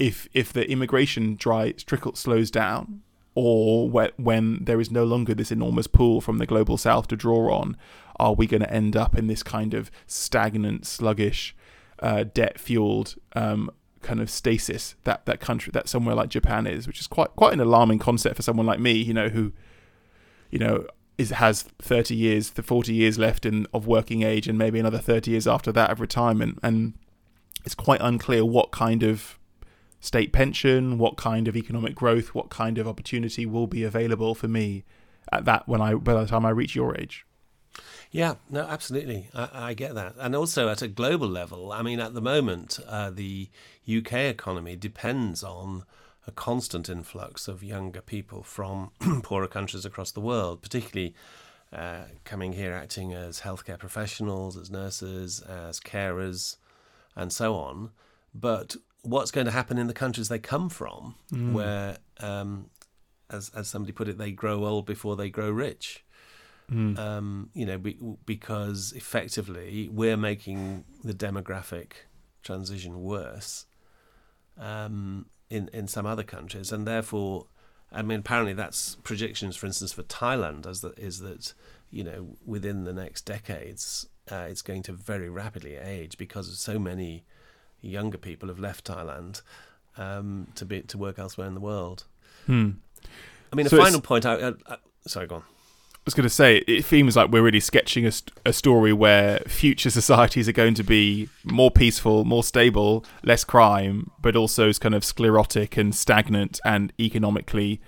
if 0.00 0.28
if 0.32 0.52
the 0.52 0.68
immigration 0.68 1.36
dry 1.36 1.72
trickle 1.72 2.16
slows 2.16 2.50
down, 2.50 3.02
or 3.34 3.88
when 4.16 4.64
there 4.64 4.80
is 4.80 4.90
no 4.90 5.04
longer 5.04 5.34
this 5.34 5.52
enormous 5.52 5.86
pool 5.86 6.20
from 6.20 6.38
the 6.38 6.46
global 6.46 6.76
south 6.76 7.06
to 7.08 7.16
draw 7.16 7.54
on, 7.54 7.76
are 8.16 8.32
we 8.32 8.46
going 8.46 8.62
to 8.62 8.72
end 8.72 8.96
up 8.96 9.16
in 9.16 9.28
this 9.28 9.42
kind 9.44 9.74
of 9.74 9.90
stagnant, 10.06 10.86
sluggish, 10.86 11.54
uh, 12.00 12.24
debt-fueled 12.34 13.16
um, 13.34 13.70
kind 14.02 14.20
of 14.20 14.30
stasis 14.30 14.94
that 15.04 15.26
that 15.26 15.38
country 15.38 15.70
that 15.72 15.86
somewhere 15.86 16.14
like 16.14 16.30
Japan 16.30 16.66
is, 16.66 16.86
which 16.86 16.98
is 16.98 17.06
quite 17.06 17.36
quite 17.36 17.52
an 17.52 17.60
alarming 17.60 17.98
concept 17.98 18.36
for 18.36 18.42
someone 18.42 18.66
like 18.66 18.80
me, 18.80 18.92
you 18.92 19.12
know, 19.12 19.28
who, 19.28 19.52
you 20.50 20.58
know, 20.58 20.86
is 21.18 21.28
has 21.30 21.62
30 21.78 22.16
years, 22.16 22.48
40 22.48 22.94
years 22.94 23.18
left 23.18 23.44
in 23.44 23.66
of 23.74 23.86
working 23.86 24.22
age, 24.22 24.48
and 24.48 24.56
maybe 24.56 24.80
another 24.80 24.98
30 24.98 25.30
years 25.30 25.46
after 25.46 25.70
that 25.72 25.90
of 25.90 26.00
retirement, 26.00 26.58
and 26.62 26.94
it's 27.66 27.74
quite 27.74 28.00
unclear 28.00 28.46
what 28.46 28.70
kind 28.70 29.02
of 29.02 29.38
state 30.00 30.32
pension, 30.32 30.98
what 30.98 31.16
kind 31.16 31.46
of 31.46 31.56
economic 31.56 31.94
growth, 31.94 32.34
what 32.34 32.50
kind 32.50 32.78
of 32.78 32.88
opportunity 32.88 33.46
will 33.46 33.66
be 33.66 33.84
available 33.84 34.34
for 34.34 34.48
me 34.48 34.84
at 35.30 35.44
that 35.44 35.68
when 35.68 35.80
I 35.80 35.94
by 35.94 36.14
the 36.14 36.26
time 36.26 36.44
I 36.44 36.50
reach 36.50 36.74
your 36.74 36.98
age. 36.98 37.26
Yeah, 38.10 38.34
no, 38.48 38.62
absolutely. 38.62 39.28
I, 39.32 39.48
I, 39.52 39.74
get 39.74 39.94
that. 39.94 40.14
And 40.18 40.34
also 40.34 40.68
at 40.68 40.82
a 40.82 40.88
global 40.88 41.28
level, 41.28 41.70
I 41.70 41.82
mean, 41.82 42.00
at 42.00 42.12
the 42.12 42.20
moment, 42.20 42.80
uh, 42.88 43.10
the 43.10 43.48
UK 43.88 44.14
economy 44.14 44.74
depends 44.74 45.44
on 45.44 45.84
a 46.26 46.32
constant 46.32 46.88
influx 46.88 47.46
of 47.46 47.62
younger 47.62 48.00
people 48.00 48.42
from 48.42 48.90
poorer 49.22 49.46
countries 49.46 49.84
across 49.84 50.10
the 50.10 50.20
world, 50.20 50.60
particularly 50.60 51.14
uh, 51.72 52.02
coming 52.24 52.54
here 52.54 52.72
acting 52.72 53.14
as 53.14 53.42
healthcare 53.42 53.78
professionals, 53.78 54.56
as 54.56 54.72
nurses, 54.72 55.40
as 55.42 55.78
carers, 55.78 56.56
and 57.14 57.32
so 57.32 57.54
on. 57.54 57.90
But 58.34 58.74
what's 59.02 59.30
going 59.30 59.46
to 59.46 59.52
happen 59.52 59.78
in 59.78 59.86
the 59.86 59.94
countries 59.94 60.28
they 60.28 60.38
come 60.38 60.68
from, 60.68 61.16
mm. 61.32 61.52
where, 61.52 61.98
um, 62.20 62.70
as 63.30 63.50
as 63.54 63.68
somebody 63.68 63.92
put 63.92 64.08
it, 64.08 64.18
they 64.18 64.32
grow 64.32 64.64
old 64.64 64.86
before 64.86 65.16
they 65.16 65.30
grow 65.30 65.50
rich? 65.50 66.04
Mm. 66.70 66.98
Um, 66.98 67.50
you 67.52 67.66
know, 67.66 67.78
be, 67.78 67.98
because 68.24 68.92
effectively 68.92 69.88
we're 69.92 70.16
making 70.16 70.84
the 71.02 71.14
demographic 71.14 71.92
transition 72.42 73.02
worse 73.02 73.66
um, 74.56 75.26
in 75.48 75.68
in 75.72 75.88
some 75.88 76.06
other 76.06 76.22
countries, 76.22 76.70
and 76.70 76.86
therefore, 76.86 77.46
I 77.90 78.02
mean, 78.02 78.20
apparently 78.20 78.52
that's 78.52 78.96
projections, 78.96 79.56
for 79.56 79.66
instance, 79.66 79.92
for 79.92 80.04
Thailand, 80.04 80.66
as 80.66 80.80
that 80.82 80.98
is 80.98 81.18
that 81.20 81.54
you 81.90 82.04
know 82.04 82.36
within 82.46 82.84
the 82.84 82.92
next 82.92 83.22
decades 83.22 84.06
uh, 84.30 84.46
it's 84.48 84.62
going 84.62 84.82
to 84.84 84.92
very 84.92 85.28
rapidly 85.28 85.76
age 85.76 86.16
because 86.18 86.48
of 86.48 86.54
so 86.54 86.78
many 86.78 87.24
younger 87.80 88.18
people 88.18 88.48
have 88.48 88.58
left 88.58 88.86
Thailand 88.86 89.42
um, 89.96 90.48
to 90.54 90.64
be 90.64 90.82
to 90.82 90.98
work 90.98 91.18
elsewhere 91.18 91.46
in 91.46 91.54
the 91.54 91.60
world. 91.60 92.04
Hmm. 92.46 92.70
I 93.52 93.56
mean, 93.56 93.66
a 93.66 93.70
so 93.70 93.78
final 93.78 94.00
point. 94.00 94.26
I, 94.26 94.48
I, 94.48 94.52
I, 94.66 94.76
sorry, 95.06 95.26
go 95.26 95.36
on 95.36 95.42
I 96.00 96.02
was 96.06 96.14
going 96.14 96.24
to 96.24 96.30
say, 96.30 96.56
it 96.66 96.86
seems 96.86 97.14
like 97.14 97.30
we're 97.30 97.42
really 97.42 97.60
sketching 97.60 98.06
a, 98.06 98.12
a, 98.46 98.54
story 98.54 98.90
where 98.90 99.40
future 99.40 99.90
societies 100.00 100.48
are 100.48 100.52
going 100.52 100.72
to 100.74 100.82
be 100.82 101.28
more 101.44 101.70
peaceful, 101.70 102.24
more 102.24 102.42
stable, 102.42 103.04
less 103.22 103.44
crime, 103.44 104.10
but 104.18 104.34
also 104.34 104.70
is 104.70 104.78
kind 104.78 104.94
of 104.94 105.04
sclerotic 105.04 105.76
and 105.76 105.94
stagnant 105.94 106.58
and 106.64 106.94
economically 106.98 107.82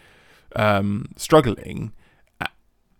um, 0.55 1.09
struggling. 1.17 1.93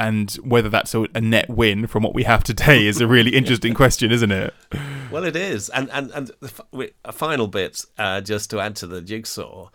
And 0.03 0.33
whether 0.43 0.69
that's 0.69 0.97
a, 0.97 1.21
net 1.21 1.49
win 1.49 1.87
from 1.87 2.03
what 2.03 2.13
we 2.13 2.25
have 2.25 2.43
today 2.43 2.89
is 2.89 3.01
a 3.01 3.07
really 3.07 3.31
interesting 3.41 3.73
question, 3.73 4.11
isn't 4.11 4.33
it? 4.33 4.53
Well, 5.13 5.23
it 5.23 5.37
is. 5.37 5.69
And 5.69 5.89
and 5.93 6.11
and 6.11 6.33
a 7.05 7.13
final 7.13 7.47
bit, 7.47 7.85
uh, 7.97 8.21
just 8.21 8.51
to 8.51 8.59
add 8.59 8.75
to 8.77 8.89
the 8.89 9.01
jigsaw, 9.01 9.71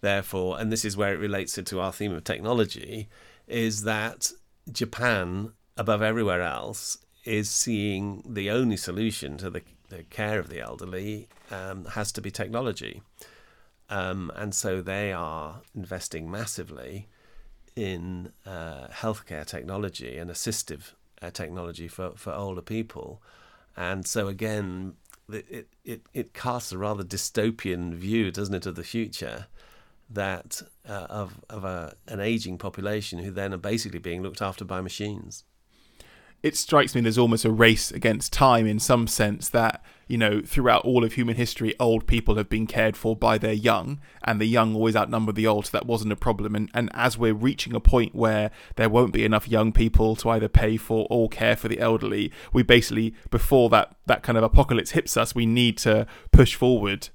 therefore, 0.00 0.58
and 0.58 0.72
this 0.72 0.86
is 0.86 0.96
where 0.96 1.12
it 1.12 1.18
relates 1.18 1.58
into 1.58 1.78
our 1.78 1.92
theme 1.92 2.12
of 2.12 2.24
technology, 2.24 3.10
is 3.46 3.82
that 3.82 4.32
Japan, 4.72 5.52
above 5.76 6.00
everywhere 6.00 6.40
else, 6.40 6.96
is 7.26 7.50
seeing 7.50 8.22
the 8.26 8.50
only 8.50 8.78
solution 8.78 9.36
to 9.36 9.50
the, 9.50 9.62
the 9.90 10.04
care 10.04 10.38
of 10.38 10.48
the 10.48 10.60
elderly 10.60 11.28
um, 11.50 11.84
has 11.84 12.12
to 12.12 12.22
be 12.22 12.30
technology. 12.30 13.02
Um, 13.90 14.32
and 14.34 14.54
so 14.54 14.80
they 14.80 15.12
are 15.12 15.60
investing 15.74 16.30
massively 16.30 17.08
in 17.76 18.32
uh, 18.46 18.88
healthcare 18.88 19.46
technology 19.46 20.16
and 20.16 20.30
assistive 20.30 20.92
uh, 21.22 21.30
technology 21.30 21.86
for, 21.86 22.12
for 22.16 22.32
older 22.32 22.62
people. 22.62 23.22
And 23.76 24.06
so, 24.06 24.26
again, 24.26 24.94
it, 25.30 25.68
it, 25.84 26.00
it 26.14 26.32
casts 26.32 26.72
a 26.72 26.78
rather 26.78 27.04
dystopian 27.04 27.94
view, 27.94 28.30
doesn't 28.30 28.54
it, 28.54 28.66
of 28.66 28.74
the 28.74 28.84
future 28.84 29.46
that 30.08 30.62
uh, 30.88 31.06
of 31.10 31.44
of 31.50 31.64
a, 31.64 31.94
an 32.06 32.20
aging 32.20 32.58
population 32.58 33.18
who 33.18 33.30
then 33.30 33.52
are 33.52 33.58
basically 33.58 33.98
being 33.98 34.22
looked 34.22 34.40
after 34.40 34.64
by 34.64 34.80
machines. 34.80 35.44
It 36.42 36.56
strikes 36.56 36.94
me 36.94 37.00
there's 37.00 37.18
almost 37.18 37.44
a 37.44 37.50
race 37.50 37.90
against 37.90 38.32
time 38.32 38.66
in 38.66 38.78
some 38.78 39.06
sense 39.06 39.48
that 39.48 39.82
you 40.06 40.16
know 40.16 40.40
throughout 40.40 40.84
all 40.84 41.02
of 41.02 41.14
human 41.14 41.34
history, 41.34 41.74
old 41.80 42.06
people 42.06 42.36
have 42.36 42.48
been 42.48 42.66
cared 42.66 42.96
for 42.96 43.16
by 43.16 43.38
their 43.38 43.52
young, 43.52 44.00
and 44.22 44.40
the 44.40 44.46
young 44.46 44.74
always 44.74 44.94
outnumber 44.94 45.32
the 45.32 45.46
old, 45.46 45.66
so 45.66 45.70
that 45.72 45.86
wasn't 45.86 46.12
a 46.12 46.16
problem. 46.16 46.54
And 46.54 46.70
and 46.74 46.90
as 46.94 47.18
we're 47.18 47.34
reaching 47.34 47.74
a 47.74 47.80
point 47.80 48.14
where 48.14 48.50
there 48.76 48.88
won't 48.88 49.12
be 49.12 49.24
enough 49.24 49.48
young 49.48 49.72
people 49.72 50.14
to 50.16 50.30
either 50.30 50.48
pay 50.48 50.76
for 50.76 51.06
or 51.10 51.28
care 51.28 51.56
for 51.56 51.68
the 51.68 51.80
elderly, 51.80 52.30
we 52.52 52.62
basically 52.62 53.14
before 53.30 53.68
that 53.70 53.96
that 54.06 54.22
kind 54.22 54.38
of 54.38 54.44
apocalypse 54.44 54.92
hits 54.92 55.16
us, 55.16 55.34
we 55.34 55.46
need 55.46 55.78
to 55.78 56.06
push 56.30 56.54
forward 56.54 57.08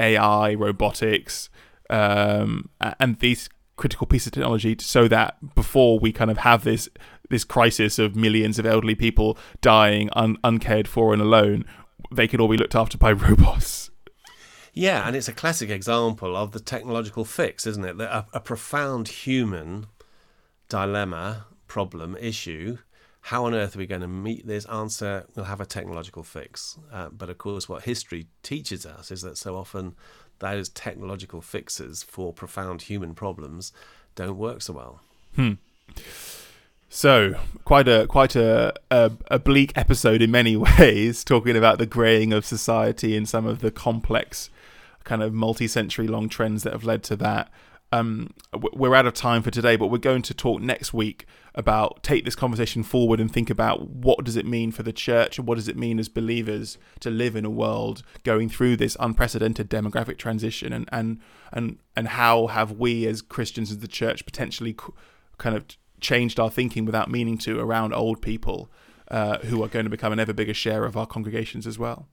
AI, 0.00 0.54
robotics, 0.54 1.50
um, 1.88 2.70
and 2.98 3.18
these 3.20 3.48
critical 3.76 4.06
pieces 4.06 4.28
of 4.28 4.32
technology 4.34 4.76
so 4.78 5.08
that 5.08 5.54
before 5.54 5.98
we 5.98 6.12
kind 6.12 6.30
of 6.30 6.38
have 6.38 6.62
this 6.64 6.88
this 7.32 7.42
crisis 7.42 7.98
of 7.98 8.14
millions 8.14 8.60
of 8.60 8.66
elderly 8.66 8.94
people 8.94 9.36
dying 9.60 10.08
un- 10.12 10.38
uncared 10.44 10.86
for 10.86 11.12
and 11.12 11.20
alone, 11.20 11.64
they 12.12 12.28
can 12.28 12.40
all 12.40 12.48
be 12.48 12.56
looked 12.56 12.76
after 12.76 12.96
by 12.96 13.10
robots. 13.26 13.90
Yeah, 14.72 15.06
and 15.06 15.16
it's 15.16 15.28
a 15.28 15.32
classic 15.32 15.68
example 15.68 16.36
of 16.36 16.52
the 16.52 16.60
technological 16.60 17.24
fix, 17.24 17.66
isn't 17.66 17.84
it? 17.84 18.00
A, 18.00 18.26
a 18.32 18.40
profound 18.40 19.08
human 19.08 19.86
dilemma, 20.68 21.46
problem, 21.66 22.16
issue. 22.18 22.78
How 23.26 23.44
on 23.44 23.54
earth 23.54 23.76
are 23.76 23.78
we 23.78 23.86
going 23.86 24.00
to 24.00 24.08
meet 24.08 24.46
this 24.46 24.64
answer? 24.66 25.26
We'll 25.34 25.44
have 25.44 25.60
a 25.60 25.66
technological 25.66 26.22
fix. 26.22 26.78
Uh, 26.90 27.08
but 27.10 27.28
of 27.28 27.38
course, 27.38 27.68
what 27.68 27.84
history 27.84 28.26
teaches 28.42 28.86
us 28.86 29.10
is 29.10 29.22
that 29.22 29.36
so 29.36 29.56
often 29.56 29.94
those 30.38 30.68
technological 30.70 31.40
fixes 31.40 32.02
for 32.02 32.32
profound 32.32 32.82
human 32.82 33.14
problems 33.14 33.72
don't 34.14 34.36
work 34.36 34.62
so 34.62 34.72
well. 34.72 35.00
Hmm. 35.36 35.52
So 36.94 37.36
quite 37.64 37.88
a 37.88 38.06
quite 38.06 38.36
a, 38.36 38.74
a, 38.90 39.12
a 39.30 39.38
bleak 39.38 39.72
episode 39.74 40.20
in 40.20 40.30
many 40.30 40.56
ways, 40.78 41.24
talking 41.24 41.56
about 41.56 41.78
the 41.78 41.86
greying 41.86 42.34
of 42.34 42.44
society 42.44 43.16
and 43.16 43.26
some 43.26 43.46
of 43.46 43.60
the 43.60 43.70
complex, 43.70 44.50
kind 45.02 45.22
of 45.22 45.32
multi-century 45.32 46.06
long 46.06 46.28
trends 46.28 46.64
that 46.64 46.74
have 46.74 46.84
led 46.84 47.02
to 47.04 47.16
that. 47.16 47.50
Um, 47.92 48.34
we're 48.74 48.94
out 48.94 49.06
of 49.06 49.14
time 49.14 49.40
for 49.40 49.50
today, 49.50 49.76
but 49.76 49.86
we're 49.86 49.96
going 49.96 50.20
to 50.20 50.34
talk 50.34 50.60
next 50.60 50.92
week 50.92 51.24
about 51.54 52.02
take 52.02 52.26
this 52.26 52.34
conversation 52.34 52.82
forward 52.82 53.20
and 53.20 53.32
think 53.32 53.48
about 53.48 53.88
what 53.88 54.22
does 54.22 54.36
it 54.36 54.44
mean 54.44 54.70
for 54.70 54.82
the 54.82 54.92
church 54.92 55.38
and 55.38 55.48
what 55.48 55.54
does 55.54 55.68
it 55.68 55.78
mean 55.78 55.98
as 55.98 56.10
believers 56.10 56.76
to 57.00 57.08
live 57.08 57.34
in 57.34 57.46
a 57.46 57.50
world 57.50 58.02
going 58.22 58.50
through 58.50 58.76
this 58.76 58.98
unprecedented 59.00 59.70
demographic 59.70 60.18
transition 60.18 60.74
and 60.74 60.90
and 60.92 61.20
and 61.52 61.78
and 61.96 62.08
how 62.08 62.48
have 62.48 62.72
we 62.72 63.06
as 63.06 63.22
Christians 63.22 63.70
as 63.70 63.78
the 63.78 63.88
church 63.88 64.26
potentially 64.26 64.76
kind 65.38 65.56
of 65.56 65.64
changed 66.02 66.38
our 66.38 66.50
thinking 66.50 66.84
without 66.84 67.10
meaning 67.10 67.38
to 67.38 67.58
around 67.58 67.94
old 67.94 68.20
people 68.20 68.70
uh, 69.08 69.38
who 69.38 69.62
are 69.62 69.68
going 69.68 69.84
to 69.84 69.90
become 69.90 70.12
an 70.12 70.20
ever 70.20 70.32
bigger 70.32 70.54
share 70.54 70.84
of 70.84 70.96
our 70.96 71.06
congregations 71.06 71.66
as 71.66 71.78
well. 71.78 72.08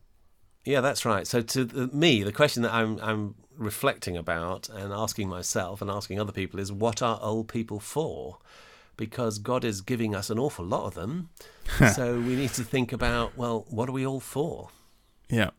Yeah, 0.65 0.81
that's 0.81 1.05
right. 1.05 1.25
So 1.25 1.41
to 1.41 1.65
the, 1.65 1.87
me, 1.87 2.23
the 2.23 2.31
question 2.31 2.63
that 2.63 2.73
I'm 2.73 2.99
I'm 3.01 3.35
reflecting 3.59 4.17
about 4.17 4.69
and 4.69 4.93
asking 4.93 5.27
myself 5.27 5.81
and 5.81 5.91
asking 5.91 6.19
other 6.19 6.31
people 6.31 6.59
is 6.59 6.71
what 6.71 7.01
are 7.01 7.19
old 7.21 7.47
people 7.47 7.79
for? 7.79 8.37
Because 8.97 9.37
God 9.37 9.63
is 9.63 9.81
giving 9.81 10.15
us 10.15 10.29
an 10.29 10.39
awful 10.39 10.65
lot 10.65 10.85
of 10.85 10.93
them. 10.95 11.29
so 11.95 12.15
we 12.15 12.35
need 12.35 12.51
to 12.53 12.63
think 12.63 12.91
about, 12.91 13.37
well, 13.37 13.65
what 13.69 13.87
are 13.87 13.93
we 13.93 14.05
all 14.05 14.19
for? 14.19 14.69
Yeah. 15.29 15.51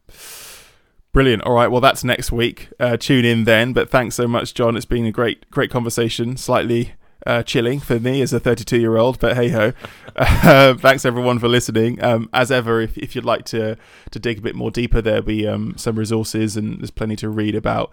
Brilliant. 1.13 1.43
All 1.43 1.55
right. 1.55 1.69
Well, 1.69 1.81
that's 1.81 2.05
next 2.05 2.31
week. 2.31 2.69
Uh, 2.79 2.97
tune 2.97 3.25
in 3.25 3.45
then. 3.45 3.73
But 3.73 3.91
thanks 3.91 4.15
so 4.15 4.29
much, 4.29 4.53
John. 4.55 4.77
It's 4.77 4.85
been 4.85 5.07
a 5.07 5.13
great, 5.13 5.51
great 5.51 5.71
conversation. 5.71 6.37
Slightly 6.37 6.93
uh, 7.27 7.43
chilling 7.43 7.81
for 7.81 8.01
me 8.01 8.23
as 8.23 8.33
a 8.33 8.41
32 8.41 8.79
year 8.79 8.97
old, 8.97 9.19
but 9.19 9.37
hey 9.37 9.51
ho. 9.51 9.73
Uh, 10.17 10.73
thanks 10.79 11.05
everyone 11.05 11.39
for 11.39 11.49
listening. 11.49 12.03
Um, 12.03 12.31
as 12.33 12.51
ever, 12.51 12.81
if, 12.81 12.97
if 12.99 13.15
you'd 13.15 13.25
like 13.25 13.45
to 13.47 13.77
to 14.11 14.19
dig 14.19 14.39
a 14.39 14.43
bit 14.43 14.55
more 14.55 14.71
deeper, 14.71 15.03
there'll 15.03 15.23
be 15.23 15.47
um, 15.47 15.75
some 15.77 15.97
resources 15.97 16.57
and 16.57 16.81
there's 16.81 16.91
plenty 16.91 17.17
to 17.17 17.29
read 17.29 17.55
about. 17.55 17.93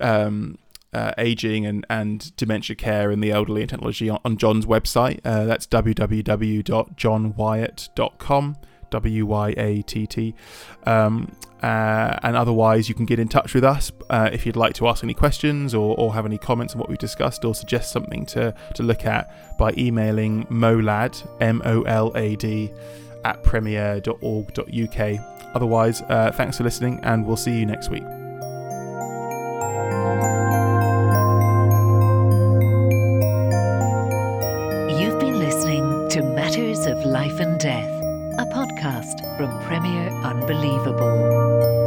Um, 0.00 0.58
uh, 0.92 1.12
aging 1.18 1.66
and, 1.66 1.84
and 1.90 2.36
dementia 2.36 2.76
care 2.76 3.10
and 3.10 3.20
the 3.22 3.30
elderly 3.30 3.60
and 3.60 3.68
technology 3.68 4.08
on, 4.08 4.18
on 4.24 4.38
John's 4.38 4.64
website. 4.64 5.20
Uh, 5.24 5.44
that's 5.44 5.66
www.johnwyatt.com. 5.66 8.56
W 8.90 9.26
Y 9.26 9.54
A 9.56 9.82
T 9.82 10.06
T. 10.06 10.34
Um, 10.84 11.32
uh, 11.62 12.18
and 12.22 12.36
otherwise, 12.36 12.88
you 12.88 12.94
can 12.94 13.06
get 13.06 13.18
in 13.18 13.28
touch 13.28 13.54
with 13.54 13.64
us 13.64 13.90
uh, 14.10 14.28
if 14.32 14.44
you'd 14.44 14.56
like 14.56 14.74
to 14.74 14.86
ask 14.88 15.02
any 15.02 15.14
questions 15.14 15.74
or, 15.74 15.96
or 15.98 16.12
have 16.12 16.26
any 16.26 16.38
comments 16.38 16.74
on 16.74 16.80
what 16.80 16.88
we've 16.88 16.98
discussed 16.98 17.44
or 17.44 17.54
suggest 17.54 17.90
something 17.90 18.26
to, 18.26 18.54
to 18.74 18.82
look 18.82 19.06
at 19.06 19.58
by 19.58 19.72
emailing 19.76 20.44
molad, 20.46 21.26
M 21.40 21.62
O 21.64 21.82
L 21.82 22.12
A 22.14 22.36
D, 22.36 22.72
at 23.24 23.42
premier.org.uk. 23.42 25.20
Otherwise, 25.54 26.02
uh, 26.02 26.30
thanks 26.34 26.58
for 26.58 26.64
listening 26.64 27.00
and 27.02 27.26
we'll 27.26 27.36
see 27.36 27.58
you 27.58 27.64
next 27.64 27.88
week. 27.88 28.02
You've 35.00 35.18
been 35.18 35.38
listening 35.38 36.08
to 36.10 36.22
Matters 36.22 36.86
of 36.86 37.04
Life 37.06 37.40
and 37.40 37.58
Death, 37.58 37.95
a 38.38 38.44
podcast 38.44 39.22
from 39.38 39.48
Premier 39.64 40.10
Unbelievable. 40.22 41.85